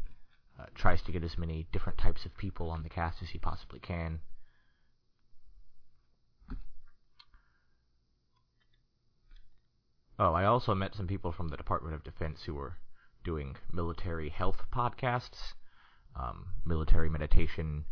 uh, 0.59 0.65
tries 0.73 1.01
to 1.03 1.11
get 1.11 1.23
as 1.23 1.37
many 1.37 1.67
different 1.71 1.97
types 1.97 2.25
of 2.25 2.37
people 2.37 2.69
on 2.69 2.83
the 2.83 2.89
cast 2.89 3.21
as 3.21 3.29
he 3.29 3.39
possibly 3.39 3.79
can. 3.79 4.21
Oh, 10.17 10.33
I 10.33 10.45
also 10.45 10.75
met 10.75 10.95
some 10.95 11.07
people 11.07 11.31
from 11.31 11.49
the 11.49 11.57
Department 11.57 11.95
of 11.95 12.03
Defense 12.03 12.43
who 12.45 12.53
were 12.53 12.77
doing 13.23 13.57
military 13.73 14.29
health 14.29 14.63
podcasts, 14.71 15.53
um, 16.15 16.47
military 16.65 17.09
meditation, 17.09 17.85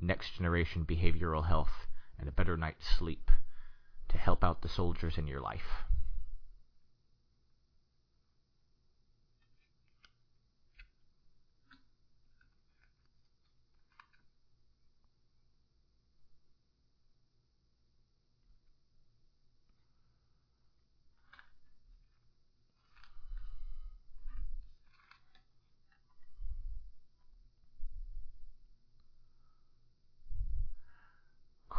next 0.00 0.36
generation 0.36 0.84
behavioral 0.84 1.46
health, 1.46 1.86
and 2.18 2.28
a 2.28 2.32
better 2.32 2.56
night's 2.56 2.86
sleep 2.98 3.30
to 4.08 4.18
help 4.18 4.42
out 4.42 4.62
the 4.62 4.68
soldiers 4.68 5.18
in 5.18 5.26
your 5.26 5.40
life. 5.40 5.84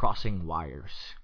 Crossing 0.08 0.46
Wires 0.46 1.16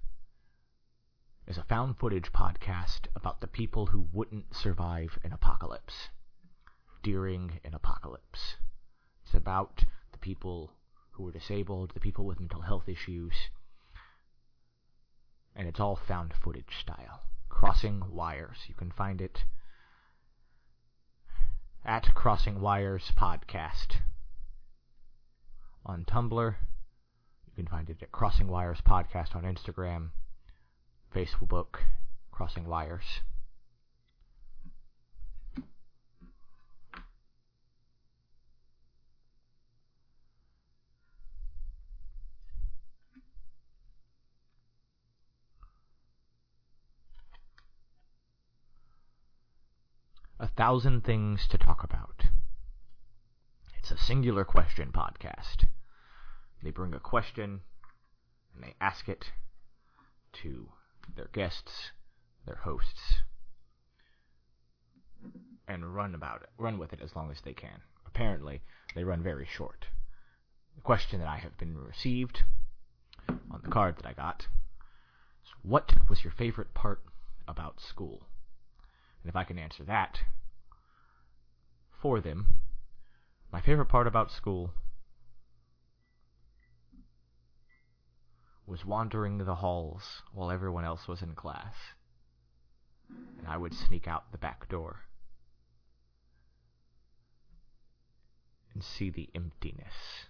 is 1.46 1.56
a 1.56 1.64
found 1.64 1.96
footage 1.96 2.34
podcast 2.34 3.06
about 3.16 3.40
the 3.40 3.46
people 3.46 3.86
who 3.86 4.08
wouldn't 4.12 4.54
survive 4.54 5.18
an 5.24 5.32
apocalypse 5.32 6.10
during 7.02 7.60
an 7.64 7.72
apocalypse. 7.72 8.56
It's 9.24 9.32
about 9.32 9.84
the 10.12 10.18
people 10.18 10.74
who 11.12 11.22
were 11.22 11.32
disabled, 11.32 11.92
the 11.94 11.98
people 11.98 12.26
with 12.26 12.38
mental 12.38 12.60
health 12.60 12.86
issues, 12.86 13.32
and 15.56 15.66
it's 15.66 15.80
all 15.80 15.96
found 15.96 16.34
footage 16.34 16.76
style. 16.78 17.22
Crossing 17.48 18.12
Wires. 18.12 18.66
You 18.68 18.74
can 18.74 18.90
find 18.90 19.22
it 19.22 19.46
at 21.86 22.12
Crossing 22.14 22.60
Wires 22.60 23.12
Podcast 23.16 24.00
on 25.86 26.04
Tumblr 26.04 26.56
you 27.56 27.62
can 27.62 27.70
find 27.70 27.88
it 27.88 28.02
at 28.02 28.10
Crossing 28.10 28.48
Wires 28.48 28.80
Podcast 28.84 29.36
on 29.36 29.44
Instagram, 29.44 30.08
Facebook, 31.14 31.82
Crossing 32.32 32.66
Wires. 32.66 33.20
A 50.40 50.48
thousand 50.48 51.04
things 51.04 51.46
to 51.46 51.56
talk 51.56 51.84
about. 51.84 52.24
It's 53.78 53.92
a 53.92 53.96
singular 53.96 54.44
question 54.44 54.90
podcast. 54.92 55.66
They 56.64 56.70
bring 56.70 56.94
a 56.94 56.98
question 56.98 57.60
and 58.54 58.64
they 58.64 58.74
ask 58.80 59.06
it 59.06 59.32
to 60.42 60.70
their 61.14 61.28
guests, 61.30 61.90
their 62.46 62.56
hosts, 62.56 63.20
and 65.68 65.94
run 65.94 66.14
about 66.14 66.40
it, 66.40 66.48
run 66.56 66.78
with 66.78 66.94
it 66.94 67.02
as 67.02 67.14
long 67.14 67.30
as 67.30 67.42
they 67.42 67.52
can. 67.52 67.82
Apparently, 68.06 68.62
they 68.94 69.04
run 69.04 69.22
very 69.22 69.44
short. 69.44 69.88
The 70.74 70.80
question 70.80 71.20
that 71.20 71.28
I 71.28 71.36
have 71.36 71.58
been 71.58 71.76
received 71.76 72.44
on 73.28 73.60
the 73.62 73.70
card 73.70 73.98
that 73.98 74.06
I 74.06 74.14
got 74.14 74.48
is 75.44 75.50
what 75.62 75.92
was 76.08 76.24
your 76.24 76.32
favorite 76.32 76.72
part 76.72 77.02
about 77.46 77.78
school? 77.78 78.26
And 79.22 79.28
if 79.28 79.36
I 79.36 79.44
can 79.44 79.58
answer 79.58 79.84
that 79.84 80.22
for 82.00 82.20
them, 82.20 82.54
my 83.52 83.60
favorite 83.60 83.90
part 83.90 84.06
about 84.06 84.32
school 84.32 84.72
was 88.66 88.84
wandering 88.84 89.38
the 89.38 89.54
halls 89.56 90.22
while 90.32 90.50
everyone 90.50 90.84
else 90.84 91.06
was 91.06 91.22
in 91.22 91.34
class. 91.34 91.74
And 93.08 93.46
I 93.46 93.56
would 93.56 93.74
sneak 93.74 94.08
out 94.08 94.32
the 94.32 94.38
back 94.38 94.68
door 94.68 95.00
and 98.72 98.82
see 98.82 99.10
the 99.10 99.28
emptiness, 99.34 100.26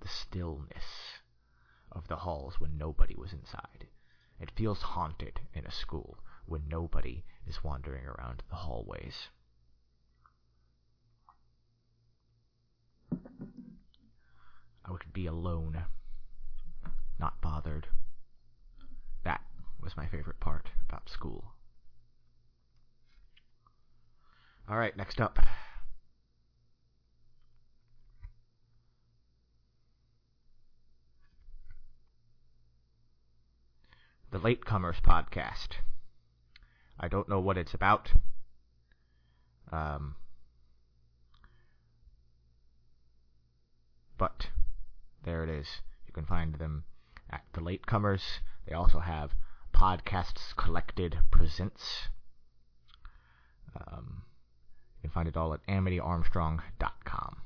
the 0.00 0.08
stillness 0.08 1.20
of 1.90 2.08
the 2.08 2.16
halls 2.16 2.60
when 2.60 2.78
nobody 2.78 3.14
was 3.16 3.32
inside. 3.32 3.88
It 4.40 4.50
feels 4.50 4.82
haunted 4.82 5.40
in 5.52 5.66
a 5.66 5.70
school 5.70 6.18
when 6.46 6.68
nobody 6.68 7.24
is 7.46 7.62
wandering 7.62 8.04
around 8.06 8.42
the 8.48 8.56
hallways. 8.56 9.28
I 14.84 14.90
would 14.90 15.12
be 15.12 15.26
alone 15.26 15.84
not 17.24 17.40
bothered. 17.40 17.86
That 19.24 19.40
was 19.82 19.96
my 19.96 20.06
favorite 20.06 20.40
part 20.40 20.68
about 20.86 21.08
school. 21.08 21.54
Alright, 24.70 24.94
next 24.94 25.22
up. 25.22 25.38
The 34.30 34.38
Latecomers 34.38 35.00
Podcast. 35.00 35.78
I 37.00 37.08
don't 37.08 37.30
know 37.30 37.40
what 37.40 37.56
it's 37.56 37.72
about. 37.72 38.12
Um, 39.72 40.16
but 44.18 44.48
there 45.24 45.42
it 45.42 45.48
is. 45.48 45.80
You 46.06 46.12
can 46.12 46.26
find 46.26 46.56
them 46.56 46.84
at 47.34 47.42
the 47.52 47.60
Latecomers. 47.60 48.38
They 48.66 48.74
also 48.74 49.00
have 49.00 49.34
Podcasts 49.74 50.54
Collected 50.56 51.18
Presents. 51.32 52.08
Um, 53.74 54.22
you 55.02 55.08
can 55.08 55.10
find 55.10 55.28
it 55.28 55.36
all 55.36 55.52
at 55.52 55.66
amityarmstrong.com. 55.66 57.36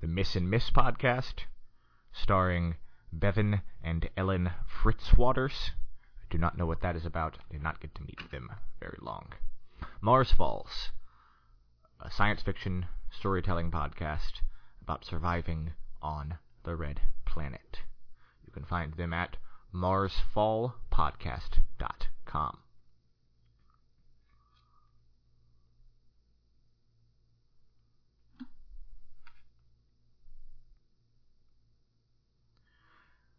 The 0.00 0.06
Miss 0.06 0.36
and 0.36 0.48
Miss 0.48 0.70
podcast, 0.70 1.46
starring 2.12 2.76
Bevan 3.12 3.62
and 3.82 4.08
Ellen 4.16 4.52
Fritzwaters. 4.68 5.70
Do 6.30 6.38
not 6.38 6.58
know 6.58 6.66
what 6.66 6.80
that 6.80 6.96
is 6.96 7.06
about. 7.06 7.38
Did 7.50 7.62
not 7.62 7.80
get 7.80 7.94
to 7.94 8.02
meet 8.02 8.30
them 8.30 8.50
very 8.80 8.98
long. 9.00 9.32
Mars 10.00 10.32
Falls, 10.32 10.90
a 12.00 12.10
science 12.10 12.42
fiction 12.42 12.86
storytelling 13.10 13.70
podcast 13.70 14.40
about 14.82 15.04
surviving 15.04 15.72
on 16.02 16.38
the 16.64 16.74
red 16.76 17.00
planet. 17.24 17.82
You 18.44 18.52
can 18.52 18.64
find 18.64 18.94
them 18.94 19.12
at 19.12 19.36
marsfallpodcast.com. 19.74 22.58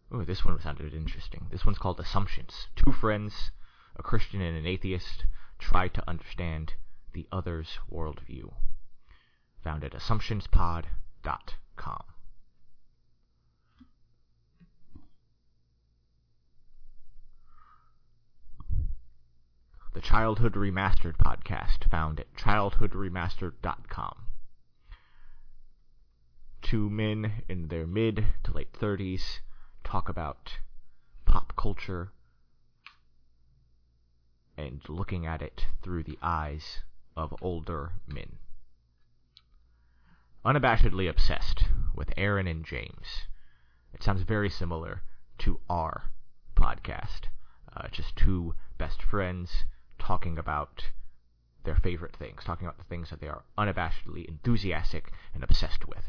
Oh, 0.09 0.23
this 0.23 0.45
one 0.45 0.59
sounded 0.61 0.93
interesting. 0.93 1.47
This 1.51 1.65
one's 1.65 1.77
called 1.77 1.99
Assumptions. 1.99 2.67
Two 2.75 2.93
friends 2.93 3.51
a 3.97 4.03
Christian 4.03 4.41
and 4.41 4.55
an 4.55 4.65
atheist 4.65 5.25
try 5.59 5.89
to 5.89 6.07
understand 6.07 6.75
the 7.13 7.27
other's 7.31 7.79
worldview. 7.91 8.53
Found 9.63 9.83
at 9.83 9.93
AssumptionsPod.com. 9.93 12.03
The 19.93 20.01
Childhood 20.01 20.53
Remastered 20.53 21.17
podcast, 21.17 21.89
found 21.89 22.19
at 22.19 22.35
childhoodremastered.com. 22.35 24.25
Two 26.61 26.89
men 26.89 27.43
in 27.49 27.69
their 27.69 27.87
mid 27.87 28.25
to 28.43 28.51
late 28.51 28.73
30s 28.73 29.39
talk 29.87 30.09
about 30.09 30.57
pop 31.25 31.53
culture 31.55 32.11
and 34.57 34.81
looking 34.89 35.25
at 35.25 35.41
it 35.41 35.67
through 35.81 36.03
the 36.03 36.17
eyes 36.21 36.79
of 37.15 37.33
older 37.41 37.93
men. 38.05 38.35
Unabashedly 40.45 41.09
obsessed 41.09 41.63
with 41.95 42.11
Aaron 42.17 42.47
and 42.47 42.65
James. 42.65 43.27
It 43.93 44.03
sounds 44.03 44.23
very 44.23 44.49
similar 44.49 45.03
to 45.39 45.61
our 45.69 46.11
podcast. 46.55 47.29
Uh, 47.73 47.87
just 47.89 48.17
two 48.17 48.55
best 48.77 49.01
friends 49.01 49.63
talking 49.97 50.37
about 50.37 50.83
their 51.63 51.77
favorite 51.77 52.15
things, 52.17 52.43
talking 52.43 52.67
about 52.67 52.77
the 52.77 52.83
things 52.83 53.09
that 53.09 53.21
they 53.21 53.27
are 53.29 53.43
unabashedly 53.57 54.27
enthusiastic 54.27 55.13
and 55.33 55.43
obsessed 55.43 55.87
with. 55.87 56.03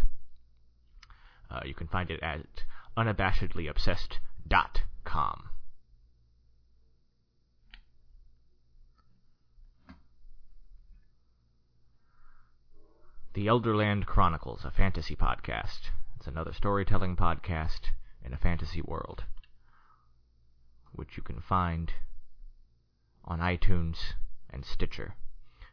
Uh, 1.48 1.60
you 1.64 1.74
can 1.74 1.86
find 1.86 2.10
it 2.10 2.20
at 2.22 2.64
unabashedlyobsessed.com. 2.98 5.50
The 13.34 13.46
Elderland 13.46 14.06
Chronicles, 14.06 14.64
a 14.64 14.72
fantasy 14.72 15.14
podcast. 15.14 15.90
It's 16.16 16.26
another 16.26 16.52
storytelling 16.52 17.14
podcast 17.14 17.92
in 18.24 18.32
a 18.32 18.36
fantasy 18.36 18.82
world, 18.82 19.22
which 20.92 21.16
you 21.16 21.22
can 21.22 21.40
find 21.40 21.92
on 23.24 23.38
iTunes 23.38 24.14
and 24.50 24.64
Stitcher. 24.64 25.14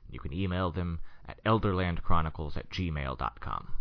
You 0.07 0.19
can 0.19 0.31
email 0.31 0.69
them 0.69 0.99
at 1.27 1.43
elderlandchronicles 1.43 2.55
at 2.55 2.69
gmail.com. 2.69 3.73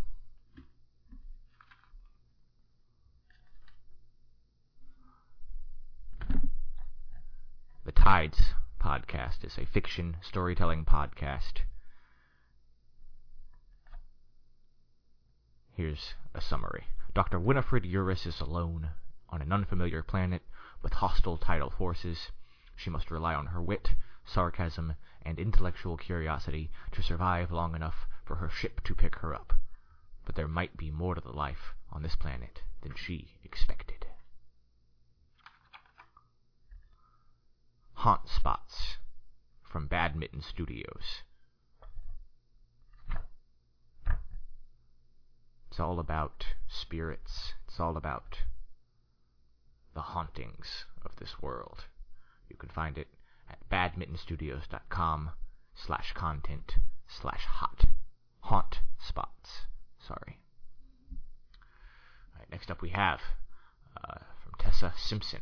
Tides 7.94 8.54
podcast 8.78 9.44
is 9.44 9.57
a 9.57 9.64
fiction 9.64 10.16
storytelling 10.20 10.85
podcast. 10.85 11.62
Here's 15.72 16.14
a 16.35 16.40
summary. 16.40 16.85
Dr. 17.14 17.40
Winifred 17.40 17.85
Uris 17.85 18.26
is 18.26 18.40
alone 18.40 18.90
on 19.30 19.40
an 19.40 19.52
unfamiliar 19.52 20.02
planet 20.02 20.42
with 20.83 20.92
hostile 20.92 21.38
tidal 21.38 21.70
forces. 21.70 22.30
She 22.76 22.90
must 22.90 23.11
rely 23.11 23.35
on 23.35 23.46
her 23.46 23.62
wit, 23.62 23.94
sarcasm, 24.24 24.96
and 25.22 25.38
intellectual 25.38 25.96
curiosity 25.96 26.70
to 26.92 27.02
survive 27.02 27.50
long 27.50 27.74
enough 27.74 28.07
for 28.24 28.37
her 28.37 28.50
ship 28.50 28.83
to 28.85 28.94
pick 28.94 29.16
her 29.16 29.35
up. 29.35 29.52
But 30.24 30.35
there 30.35 30.48
might 30.48 30.76
be 30.76 30.90
more 30.90 31.14
to 31.14 31.20
the 31.20 31.33
life 31.33 31.74
on 31.90 32.02
this 32.02 32.16
planet 32.16 32.62
than 32.83 32.94
she 32.94 33.38
expected. 33.42 34.04
Haunt 38.05 38.29
Spots 38.29 38.99
from 39.62 39.87
Badminton 39.87 40.43
Studios. 40.43 41.23
It's 45.71 45.81
all 45.81 45.99
about 45.99 46.45
spirits. 46.69 47.55
It's 47.67 47.81
all 47.81 47.97
about 47.97 48.40
the 49.95 50.03
hauntings 50.03 50.85
of 51.03 51.17
this 51.17 51.40
world. 51.40 51.87
You 52.51 52.57
can 52.57 52.69
find 52.69 52.99
it 52.99 53.09
at 53.49 53.67
badmintonstudios.com 53.71 55.31
slash 55.75 56.12
content 56.12 56.75
slash 57.09 57.47
hot. 57.47 57.87
Haunt 58.40 58.81
spots. 59.01 59.62
Sorry. 60.07 60.40
Alright, 62.35 62.51
next 62.51 62.71
up 62.71 62.83
we 62.83 62.90
have 62.90 63.21
uh, 63.97 64.19
from 64.43 64.53
Tessa 64.59 64.93
Simpson 64.95 65.40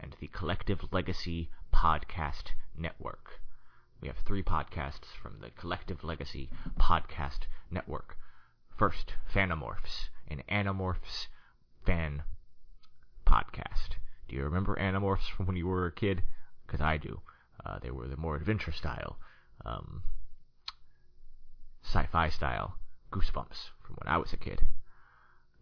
and 0.00 0.14
the 0.20 0.28
Collective 0.28 0.92
Legacy 0.92 1.50
Podcast 1.74 2.52
Network. 2.76 3.40
We 4.00 4.08
have 4.08 4.18
three 4.18 4.42
podcasts 4.42 5.06
from 5.22 5.40
the 5.40 5.50
Collective 5.50 6.04
Legacy 6.04 6.50
Podcast 6.78 7.46
Network. 7.70 8.16
First, 8.76 9.14
Phanomorphs, 9.32 10.08
an 10.28 10.42
Animorphs 10.50 11.28
fan 11.84 12.22
podcast. 13.26 13.96
Do 14.28 14.36
you 14.36 14.44
remember 14.44 14.76
Animorphs 14.76 15.30
from 15.30 15.46
when 15.46 15.56
you 15.56 15.66
were 15.66 15.86
a 15.86 15.92
kid? 15.92 16.22
Because 16.66 16.80
I 16.80 16.98
do. 16.98 17.20
Uh, 17.64 17.78
they 17.78 17.90
were 17.90 18.06
the 18.06 18.16
more 18.16 18.36
adventure 18.36 18.72
style, 18.72 19.18
um, 19.64 20.02
sci-fi 21.82 22.28
style 22.28 22.76
Goosebumps 23.10 23.70
from 23.82 23.96
when 23.96 24.12
I 24.12 24.18
was 24.18 24.32
a 24.32 24.36
kid. 24.36 24.60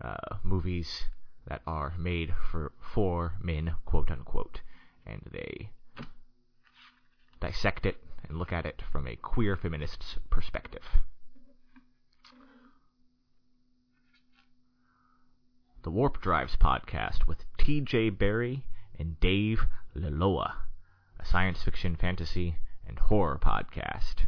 uh, 0.00 0.36
movies 0.42 1.04
that 1.46 1.62
are 1.66 1.94
made 1.98 2.34
for 2.50 2.72
for 2.80 3.34
men, 3.40 3.74
quote 3.84 4.10
unquote, 4.10 4.60
and 5.06 5.22
they 5.30 5.70
dissect 7.40 7.86
it 7.86 7.96
and 8.28 8.38
look 8.38 8.52
at 8.52 8.66
it 8.66 8.82
from 8.90 9.06
a 9.06 9.16
queer 9.16 9.56
feminist's 9.56 10.18
perspective. 10.30 10.98
The 15.82 15.90
Warp 15.90 16.20
Drives 16.20 16.56
podcast 16.56 17.26
with 17.26 17.44
T.J. 17.58 18.10
Barry 18.10 18.64
and 18.98 19.18
Dave 19.18 19.66
a 19.94 19.98
Leloa, 19.98 20.52
a 20.52 20.71
science 21.32 21.62
fiction, 21.62 21.96
fantasy, 21.96 22.56
and 22.86 22.98
horror 22.98 23.40
podcast. 23.42 24.26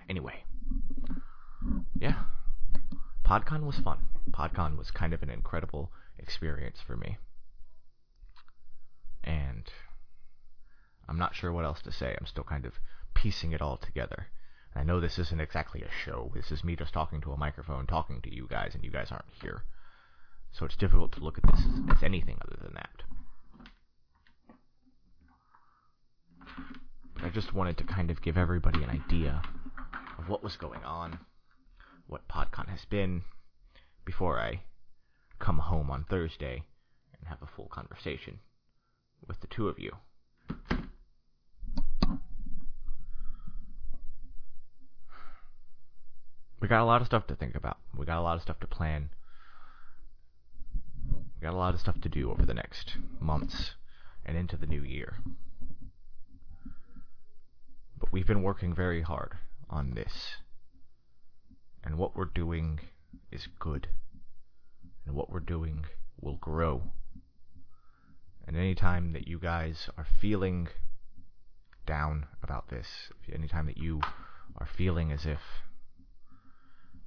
Anyway, 0.08 0.44
yeah, 1.98 2.22
PodCon 3.24 3.64
was 3.64 3.78
fun. 3.80 3.98
PodCon 4.30 4.78
was 4.78 4.92
kind 4.92 5.12
of 5.12 5.22
an 5.22 5.30
incredible 5.30 5.90
experience 6.18 6.78
for 6.86 6.96
me 6.96 7.18
and 9.26 9.70
I'm 11.08 11.18
not 11.18 11.34
sure 11.34 11.52
what 11.52 11.64
else 11.64 11.82
to 11.82 11.92
say. 11.92 12.16
I'm 12.18 12.26
still 12.26 12.44
kind 12.44 12.64
of 12.64 12.74
piecing 13.14 13.52
it 13.52 13.60
all 13.60 13.76
together. 13.76 14.28
I 14.74 14.82
know 14.82 15.00
this 15.00 15.18
isn't 15.18 15.40
exactly 15.40 15.82
a 15.82 15.90
show. 16.04 16.30
This 16.34 16.52
is 16.52 16.62
me 16.62 16.76
just 16.76 16.92
talking 16.92 17.20
to 17.22 17.32
a 17.32 17.36
microphone, 17.36 17.86
talking 17.86 18.20
to 18.22 18.34
you 18.34 18.46
guys, 18.48 18.74
and 18.74 18.84
you 18.84 18.90
guys 18.90 19.08
aren't 19.10 19.24
here. 19.40 19.62
So 20.52 20.66
it's 20.66 20.76
difficult 20.76 21.12
to 21.12 21.20
look 21.20 21.38
at 21.38 21.50
this 21.50 21.60
as, 21.60 21.96
as 21.96 22.02
anything 22.02 22.38
other 22.42 22.56
than 22.62 22.74
that. 22.74 23.02
But 27.14 27.24
I 27.24 27.30
just 27.30 27.54
wanted 27.54 27.78
to 27.78 27.84
kind 27.84 28.10
of 28.10 28.22
give 28.22 28.36
everybody 28.36 28.82
an 28.82 28.90
idea 28.90 29.42
of 30.18 30.28
what 30.28 30.42
was 30.42 30.56
going 30.56 30.84
on, 30.84 31.18
what 32.06 32.28
PodCon 32.28 32.68
has 32.68 32.84
been, 32.84 33.22
before 34.04 34.38
I 34.38 34.60
come 35.38 35.58
home 35.58 35.90
on 35.90 36.04
Thursday 36.04 36.64
and 37.18 37.28
have 37.28 37.42
a 37.42 37.46
full 37.46 37.68
conversation 37.68 38.40
with 39.26 39.40
the 39.40 39.46
two 39.46 39.68
of 39.68 39.78
you. 39.78 39.92
We 46.60 46.68
got 46.68 46.82
a 46.82 46.84
lot 46.84 47.00
of 47.00 47.06
stuff 47.06 47.26
to 47.28 47.36
think 47.36 47.54
about. 47.54 47.78
We 47.96 48.06
got 48.06 48.18
a 48.18 48.22
lot 48.22 48.36
of 48.36 48.42
stuff 48.42 48.60
to 48.60 48.66
plan. 48.66 49.10
We 51.12 51.42
got 51.42 51.54
a 51.54 51.56
lot 51.56 51.74
of 51.74 51.80
stuff 51.80 52.00
to 52.00 52.08
do 52.08 52.30
over 52.30 52.46
the 52.46 52.54
next 52.54 52.96
months 53.20 53.74
and 54.24 54.36
into 54.36 54.56
the 54.56 54.66
new 54.66 54.82
year. 54.82 55.18
But 57.98 58.12
we've 58.12 58.26
been 58.26 58.42
working 58.42 58.74
very 58.74 59.02
hard 59.02 59.34
on 59.70 59.92
this. 59.94 60.36
And 61.84 61.98
what 61.98 62.16
we're 62.16 62.24
doing 62.24 62.80
is 63.30 63.48
good. 63.58 63.88
And 65.06 65.14
what 65.14 65.30
we're 65.30 65.40
doing 65.40 65.84
will 66.20 66.36
grow 66.36 66.82
and 68.46 68.56
anytime 68.56 69.12
that 69.12 69.26
you 69.26 69.38
guys 69.38 69.88
are 69.98 70.06
feeling 70.20 70.68
down 71.86 72.26
about 72.42 72.68
this, 72.68 72.86
anytime 73.32 73.66
that 73.66 73.78
you 73.78 74.00
are 74.56 74.66
feeling 74.66 75.10
as 75.10 75.26
if 75.26 75.40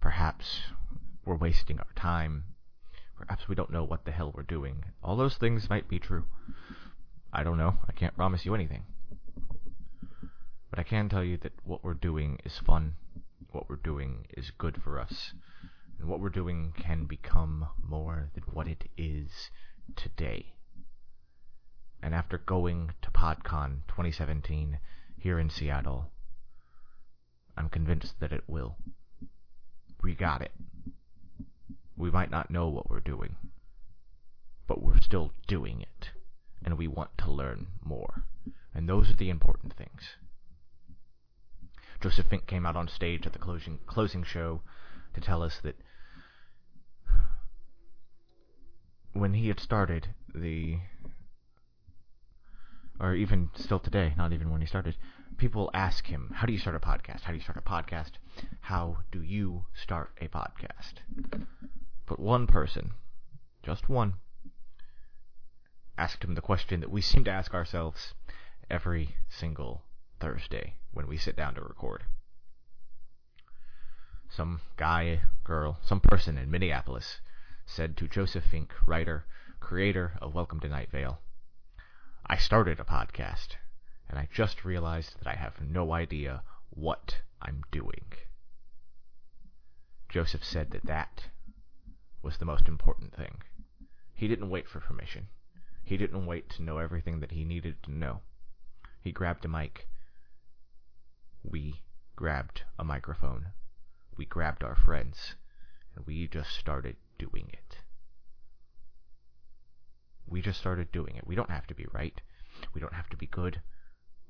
perhaps 0.01 0.61
we're 1.25 1.35
wasting 1.35 1.79
our 1.79 1.93
time, 1.95 2.43
perhaps 3.17 3.47
we 3.47 3.55
don't 3.55 3.71
know 3.71 3.83
what 3.83 4.05
the 4.05 4.11
hell 4.11 4.33
we're 4.35 4.43
doing, 4.43 4.83
all 5.03 5.15
those 5.15 5.35
things 5.35 5.69
might 5.69 5.87
be 5.87 5.99
true. 5.99 6.25
I 7.31 7.43
don't 7.43 7.57
know. 7.57 7.77
I 7.87 7.91
can't 7.91 8.15
promise 8.15 8.45
you 8.45 8.55
anything. 8.55 8.83
But 10.69 10.79
I 10.79 10.83
can 10.83 11.09
tell 11.09 11.23
you 11.23 11.37
that 11.37 11.53
what 11.63 11.83
we're 11.83 11.93
doing 11.93 12.39
is 12.43 12.57
fun. 12.57 12.95
What 13.51 13.69
we're 13.69 13.75
doing 13.77 14.25
is 14.37 14.51
good 14.57 14.81
for 14.83 14.99
us. 14.99 15.33
And 15.99 16.07
what 16.07 16.19
we're 16.19 16.29
doing 16.29 16.73
can 16.77 17.05
become 17.05 17.67
more 17.87 18.29
than 18.33 18.43
what 18.51 18.67
it 18.67 18.85
is 18.97 19.51
today. 19.95 20.53
And 22.01 22.15
after 22.15 22.37
going 22.37 22.91
to 23.01 23.11
PodCon 23.11 23.81
2017 23.87 24.79
here 25.17 25.39
in 25.39 25.49
Seattle, 25.49 26.11
I'm 27.57 27.69
convinced 27.69 28.19
that 28.19 28.31
it 28.31 28.43
will. 28.47 28.77
We 30.01 30.15
got 30.15 30.41
it. 30.41 30.53
We 31.97 32.09
might 32.09 32.31
not 32.31 32.49
know 32.49 32.69
what 32.69 32.89
we're 32.89 33.01
doing, 33.01 33.35
but 34.65 34.81
we're 34.81 35.01
still 35.01 35.33
doing 35.47 35.81
it, 35.81 36.11
and 36.63 36.77
we 36.77 36.87
want 36.87 37.17
to 37.17 37.31
learn 37.31 37.67
more. 37.83 38.23
And 38.73 38.87
those 38.87 39.09
are 39.09 39.17
the 39.17 39.29
important 39.29 39.73
things. 39.73 40.15
Joseph 41.99 42.27
Fink 42.27 42.47
came 42.47 42.65
out 42.65 42.77
on 42.77 42.87
stage 42.87 43.27
at 43.27 43.33
the 43.33 43.39
closing 43.39 43.79
closing 43.85 44.23
show 44.23 44.61
to 45.13 45.19
tell 45.19 45.43
us 45.43 45.59
that 45.63 45.75
when 49.11 49.33
he 49.33 49.49
had 49.49 49.59
started 49.59 50.07
the 50.33 50.79
or 52.99 53.15
even 53.15 53.49
still 53.55 53.79
today, 53.79 54.13
not 54.17 54.33
even 54.33 54.49
when 54.49 54.61
he 54.61 54.67
started, 54.67 54.95
people 55.37 55.71
ask 55.73 56.07
him, 56.07 56.31
How 56.35 56.45
do 56.45 56.53
you 56.53 56.59
start 56.59 56.75
a 56.75 56.79
podcast? 56.79 57.21
How 57.21 57.31
do 57.31 57.37
you 57.37 57.43
start 57.43 57.57
a 57.57 57.61
podcast? 57.61 58.11
How 58.61 58.97
do 59.11 59.21
you 59.21 59.65
start 59.73 60.11
a 60.19 60.27
podcast? 60.27 60.95
But 62.05 62.19
one 62.19 62.45
person, 62.45 62.91
just 63.63 63.87
one, 63.87 64.15
asked 65.97 66.23
him 66.23 66.35
the 66.35 66.41
question 66.41 66.81
that 66.81 66.91
we 66.91 67.01
seem 67.01 67.23
to 67.23 67.31
ask 67.31 67.53
ourselves 67.53 68.13
every 68.69 69.15
single 69.29 69.83
Thursday 70.19 70.75
when 70.91 71.07
we 71.07 71.17
sit 71.17 71.35
down 71.35 71.55
to 71.55 71.61
record. 71.61 72.03
Some 74.29 74.61
guy, 74.77 75.21
girl, 75.43 75.79
some 75.83 76.01
person 76.01 76.37
in 76.37 76.51
Minneapolis 76.51 77.21
said 77.65 77.95
to 77.97 78.07
Joseph 78.07 78.45
Fink, 78.45 78.73
writer, 78.85 79.25
creator 79.59 80.13
of 80.21 80.35
Welcome 80.35 80.59
to 80.59 80.69
Night 80.69 80.91
Vale, 80.91 81.19
I 82.31 82.37
started 82.37 82.79
a 82.79 82.83
podcast, 82.83 83.55
and 84.07 84.19
I 84.19 84.29
just 84.31 84.63
realized 84.63 85.17
that 85.17 85.27
I 85.27 85.33
have 85.33 85.59
no 85.61 85.93
idea 85.93 86.43
what 86.69 87.21
I'm 87.41 87.63
doing. 87.71 88.05
Joseph 90.09 90.43
said 90.43 90.69
that 90.69 90.85
that 90.85 91.23
was 92.21 92.37
the 92.37 92.45
most 92.45 92.67
important 92.67 93.15
thing. 93.15 93.41
He 94.13 94.27
didn't 94.27 94.51
wait 94.51 94.67
for 94.67 94.79
permission. 94.79 95.29
He 95.83 95.97
didn't 95.97 96.27
wait 96.27 96.51
to 96.51 96.61
know 96.61 96.77
everything 96.77 97.19
that 97.19 97.31
he 97.31 97.43
needed 97.43 97.81
to 97.81 97.91
know. 97.91 98.21
He 99.01 99.11
grabbed 99.11 99.43
a 99.45 99.47
mic. 99.47 99.87
We 101.41 101.81
grabbed 102.15 102.61
a 102.77 102.83
microphone. 102.83 103.53
We 104.17 104.25
grabbed 104.25 104.63
our 104.63 104.75
friends. 104.75 105.33
And 105.95 106.05
we 106.05 106.27
just 106.27 106.51
started 106.51 106.97
doing 107.17 107.49
it. 107.51 107.79
We 110.29 110.41
just 110.41 110.59
started 110.59 110.91
doing 110.91 111.15
it. 111.15 111.25
We 111.25 111.35
don't 111.35 111.49
have 111.49 111.67
to 111.67 111.73
be 111.73 111.87
right. 111.91 112.21
We 112.73 112.81
don't 112.81 112.93
have 112.93 113.09
to 113.09 113.17
be 113.17 113.25
good. 113.25 113.61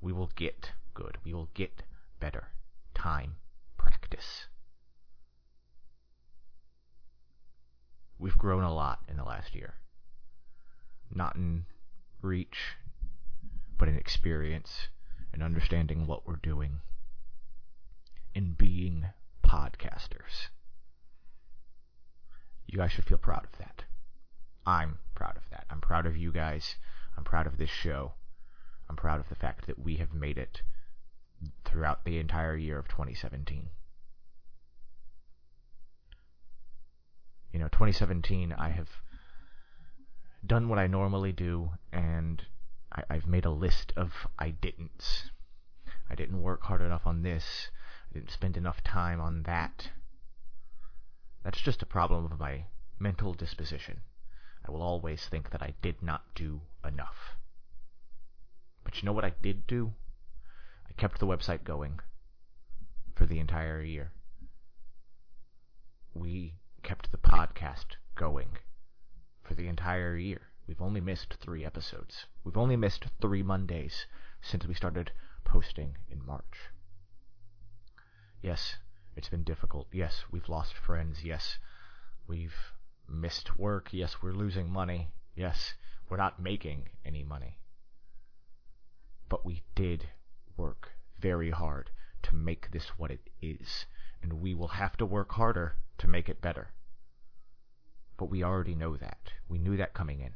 We 0.02 0.14
will 0.14 0.32
get 0.36 0.72
good. 0.93 1.18
We 1.26 1.34
will 1.34 1.50
get 1.54 1.84
better. 2.20 2.50
time, 2.93 3.36
practice. 3.78 4.47
We've 8.18 8.38
grown 8.38 8.64
a 8.64 8.74
lot 8.74 9.00
in 9.08 9.16
the 9.16 9.24
last 9.24 9.56
year. 9.56 9.76
Not 11.14 11.36
in 11.36 11.66
reach, 12.22 12.76
but 13.78 13.88
in 13.88 13.95
experience 13.95 14.89
and 15.34 15.41
understanding 15.41 16.06
what 16.06 16.28
we're 16.28 16.36
doing, 16.36 16.82
in 18.36 18.54
being 18.54 19.06
podcasters. 19.45 20.50
You 22.68 22.78
guys 22.78 22.91
should 22.91 23.06
feel 23.06 23.18
proud 23.18 23.45
of 23.45 23.58
that. 23.60 23.86
I'm 24.70 24.99
proud 25.15 25.36
of 25.36 25.49
that. 25.49 25.65
I'm 25.72 25.82
proud 25.82 26.05
of 26.05 26.15
you 26.15 26.32
guys. 26.32 26.76
I'm 27.17 27.24
proud 27.24 27.47
of 27.47 27.57
this 27.57 27.72
show. 27.72 28.13
I'm 28.88 28.95
proud 28.95 29.20
of 29.20 29.28
the 29.28 29.36
fact 29.36 29.65
that 29.65 29.80
we 29.80 29.95
have 29.95 30.13
made 30.13 30.38
it 30.38 30.61
throughout 31.65 32.05
the 32.05 32.20
entire 32.20 32.55
year 32.55 32.78
of 32.78 32.88
2017. 32.88 33.70
You 37.51 37.59
know, 37.59 37.67
2017, 37.70 38.53
I 38.53 38.70
have 38.70 38.89
done 40.45 40.70
what 40.70 40.78
I 40.78 40.86
normally 40.86 41.32
do, 41.32 41.72
and 41.91 42.43
I, 42.91 43.15
have 43.15 43.26
made 43.26 43.45
a 43.45 43.49
list 43.51 43.91
of 43.97 44.28
I 44.38 44.51
didn'ts. 44.51 45.32
I 46.11 46.13
didn't 46.13 46.43
work 46.43 46.61
hard 46.61 46.82
enough 46.82 47.07
on 47.07 47.24
this. 47.24 47.72
I 48.11 48.13
didn't 48.13 48.30
spend 48.30 48.55
enough 48.55 48.84
time 48.84 49.20
on 49.20 49.43
that. 49.43 49.89
That's 51.43 51.59
just 51.59 51.82
a 51.82 51.88
problem 51.88 52.26
of 52.26 52.39
my 52.39 52.65
mental 52.99 53.34
disposition. 53.34 54.01
I 54.70 54.72
will 54.72 54.84
always 54.84 55.26
think 55.26 55.49
that 55.49 55.63
I 55.63 55.74
did 55.82 56.03
not 56.03 56.36
do 56.36 56.61
enough. 56.86 57.36
But 58.84 59.01
you 59.01 59.07
know 59.07 59.13
what 59.13 59.26
I 59.26 59.34
did 59.41 59.65
do? 59.65 59.93
I 60.88 60.93
kept 60.93 61.20
the 61.20 61.26
website 61.26 61.63
going 61.63 62.01
for 63.15 63.26
the 63.26 63.39
entire 63.39 63.82
year. 63.82 64.11
We 66.13 66.53
kept 66.84 67.11
the 67.11 67.17
podcast 67.17 67.95
going 68.13 68.59
for 69.41 69.55
the 69.55 69.67
entire 69.67 70.15
year. 70.15 70.41
We've 70.67 70.84
only 70.84 71.01
missed 71.01 71.34
three 71.34 71.65
episodes. 71.65 72.28
We've 72.43 72.55
only 72.55 72.76
missed 72.76 73.07
three 73.20 73.41
Mondays 73.41 74.05
since 74.39 74.67
we 74.67 74.76
started 74.76 75.11
posting 75.45 75.97
in 76.11 76.24
March. 76.24 76.70
Yes, 78.43 78.76
it's 79.15 79.30
been 79.30 79.43
difficult. 79.43 79.88
Yes, 79.91 80.26
we've 80.30 80.47
lost 80.47 80.76
friends. 80.76 81.24
Yes, 81.24 81.57
we've 82.28 82.53
missed 83.12 83.57
work. 83.57 83.89
Yes, 83.91 84.18
we're 84.22 84.34
losing 84.34 84.72
money. 84.72 85.10
Yes, 85.36 85.74
we're 86.10 86.18
not 86.18 86.41
making 86.41 86.89
any 87.05 87.24
money. 87.24 87.60
But 89.28 89.45
we 89.45 89.64
did 89.76 90.10
work 90.57 90.91
very 91.20 91.51
hard 91.51 91.91
to 92.24 92.36
make 92.36 92.72
this 92.72 92.89
what 92.97 93.12
it 93.12 93.30
is, 93.41 93.86
and 94.22 94.34
we 94.34 94.53
will 94.53 94.68
have 94.70 94.97
to 94.97 95.05
work 95.05 95.32
harder 95.34 95.76
to 95.99 96.07
make 96.07 96.30
it 96.30 96.41
better. 96.41 96.70
But 98.18 98.30
we 98.30 98.43
already 98.43 98.76
know 98.76 98.97
that. 98.97 99.32
We 99.47 99.60
knew 99.60 99.78
that 99.78 99.93
coming 99.93 100.20
in. 100.20 100.34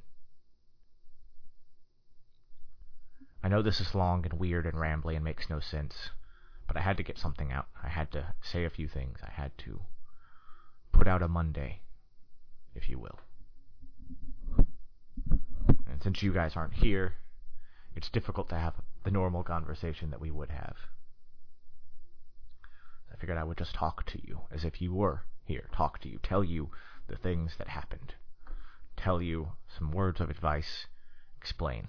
I 3.44 3.50
know 3.50 3.62
this 3.62 3.82
is 3.82 3.94
long 3.94 4.24
and 4.24 4.40
weird 4.40 4.66
and 4.66 4.76
rambly 4.76 5.16
and 5.16 5.24
makes 5.24 5.50
no 5.50 5.60
sense, 5.60 6.12
but 6.66 6.78
I 6.78 6.82
had 6.82 6.96
to 6.96 7.04
get 7.04 7.18
something 7.18 7.52
out. 7.52 7.68
I 7.84 7.90
had 7.90 8.10
to 8.14 8.34
say 8.42 8.64
a 8.64 8.70
few 8.70 8.88
things. 8.88 9.20
I 9.22 9.32
had 9.32 9.58
to 9.60 9.82
put 10.94 11.10
out 11.10 11.22
a 11.22 11.28
Monday, 11.28 11.82
if 12.76 12.90
you 12.90 13.00
will. 13.00 13.20
And 15.88 16.02
since 16.02 16.24
you 16.24 16.34
guys 16.34 16.56
aren't 16.56 16.74
here, 16.74 17.14
it's 17.96 18.10
difficult 18.10 18.50
to 18.50 18.56
have 18.56 18.74
the 19.04 19.12
normal 19.12 19.44
conversation 19.44 20.10
that 20.12 20.22
we 20.22 20.32
would 20.32 20.50
have. 20.50 20.76
I 23.12 23.16
figured 23.18 23.38
I 23.38 23.44
would 23.44 23.58
just 23.58 23.76
talk 23.76 24.06
to 24.08 24.20
you 24.22 24.42
as 24.52 24.66
if 24.66 24.82
you 24.82 24.94
were 24.94 25.24
here, 25.46 25.70
talk 25.72 26.00
to 26.00 26.10
you, 26.10 26.20
tell 26.24 26.44
you 26.44 26.72
the 27.08 27.16
things 27.16 27.54
that 27.58 27.68
happened, 27.68 28.16
tell 28.98 29.22
you 29.22 29.50
some 29.78 29.92
words 29.92 30.20
of 30.20 30.30
advice, 30.30 30.88
explain. 31.38 31.88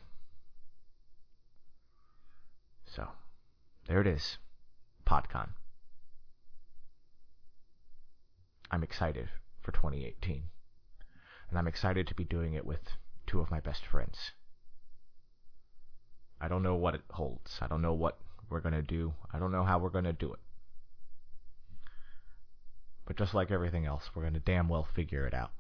So, 2.84 3.08
there 3.88 4.00
it 4.00 4.06
is. 4.06 4.38
PodCon. 5.06 5.50
I'm 8.70 8.82
excited 8.82 9.28
for 9.60 9.72
2018. 9.72 10.44
And 11.54 11.58
I'm 11.60 11.68
excited 11.68 12.08
to 12.08 12.16
be 12.16 12.24
doing 12.24 12.54
it 12.54 12.66
with 12.66 12.80
two 13.28 13.38
of 13.38 13.48
my 13.48 13.60
best 13.60 13.86
friends. 13.86 14.32
I 16.40 16.48
don't 16.48 16.64
know 16.64 16.74
what 16.74 16.96
it 16.96 17.02
holds. 17.12 17.60
I 17.60 17.68
don't 17.68 17.80
know 17.80 17.92
what 17.92 18.18
we're 18.50 18.58
going 18.58 18.74
to 18.74 18.82
do. 18.82 19.14
I 19.32 19.38
don't 19.38 19.52
know 19.52 19.62
how 19.62 19.78
we're 19.78 19.90
going 19.90 20.02
to 20.02 20.12
do 20.12 20.32
it. 20.32 20.40
But 23.06 23.16
just 23.16 23.34
like 23.34 23.52
everything 23.52 23.86
else, 23.86 24.02
we're 24.12 24.22
going 24.22 24.34
to 24.34 24.40
damn 24.40 24.68
well 24.68 24.88
figure 24.96 25.28
it 25.28 25.32
out. 25.32 25.52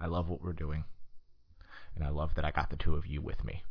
I 0.00 0.06
love 0.06 0.30
what 0.30 0.40
we're 0.40 0.54
doing 0.54 0.84
and 1.94 2.02
I 2.02 2.08
love 2.08 2.36
that 2.36 2.44
I 2.46 2.52
got 2.52 2.70
the 2.70 2.76
two 2.76 2.94
of 2.94 3.04
you 3.04 3.20
with 3.20 3.44
me. 3.44 3.64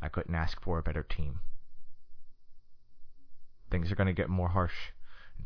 I 0.00 0.08
couldn't 0.08 0.34
ask 0.34 0.58
for 0.62 0.78
a 0.78 0.82
better 0.82 1.02
team. 1.02 1.40
Things 3.70 3.92
are 3.92 3.94
going 3.94 4.06
to 4.06 4.14
get 4.14 4.30
more 4.30 4.48
harsh, 4.48 4.94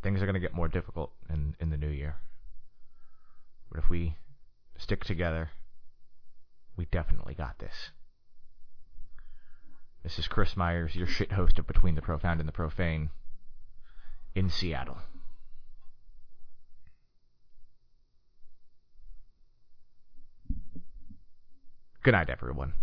things 0.02 0.22
are 0.22 0.26
going 0.26 0.34
to 0.34 0.40
get 0.40 0.54
more 0.54 0.68
difficult 0.68 1.12
in, 1.28 1.54
in 1.60 1.70
the 1.70 1.76
new 1.76 1.88
year. 1.88 2.16
But 3.70 3.82
if 3.82 3.90
we 3.90 4.16
stick 4.76 5.04
together, 5.04 5.50
we 6.76 6.86
definitely 6.86 7.34
got 7.34 7.58
this. 7.58 7.90
This 10.02 10.18
is 10.18 10.26
Chris 10.26 10.56
Myers, 10.56 10.96
your 10.96 11.06
shit 11.06 11.32
host 11.32 11.58
of 11.58 11.66
Between 11.66 11.94
the 11.94 12.02
Profound 12.02 12.40
and 12.40 12.48
the 12.48 12.52
Profane 12.52 13.10
in 14.34 14.50
Seattle. 14.50 14.98
Good 22.02 22.12
night, 22.12 22.30
everyone. 22.30 22.74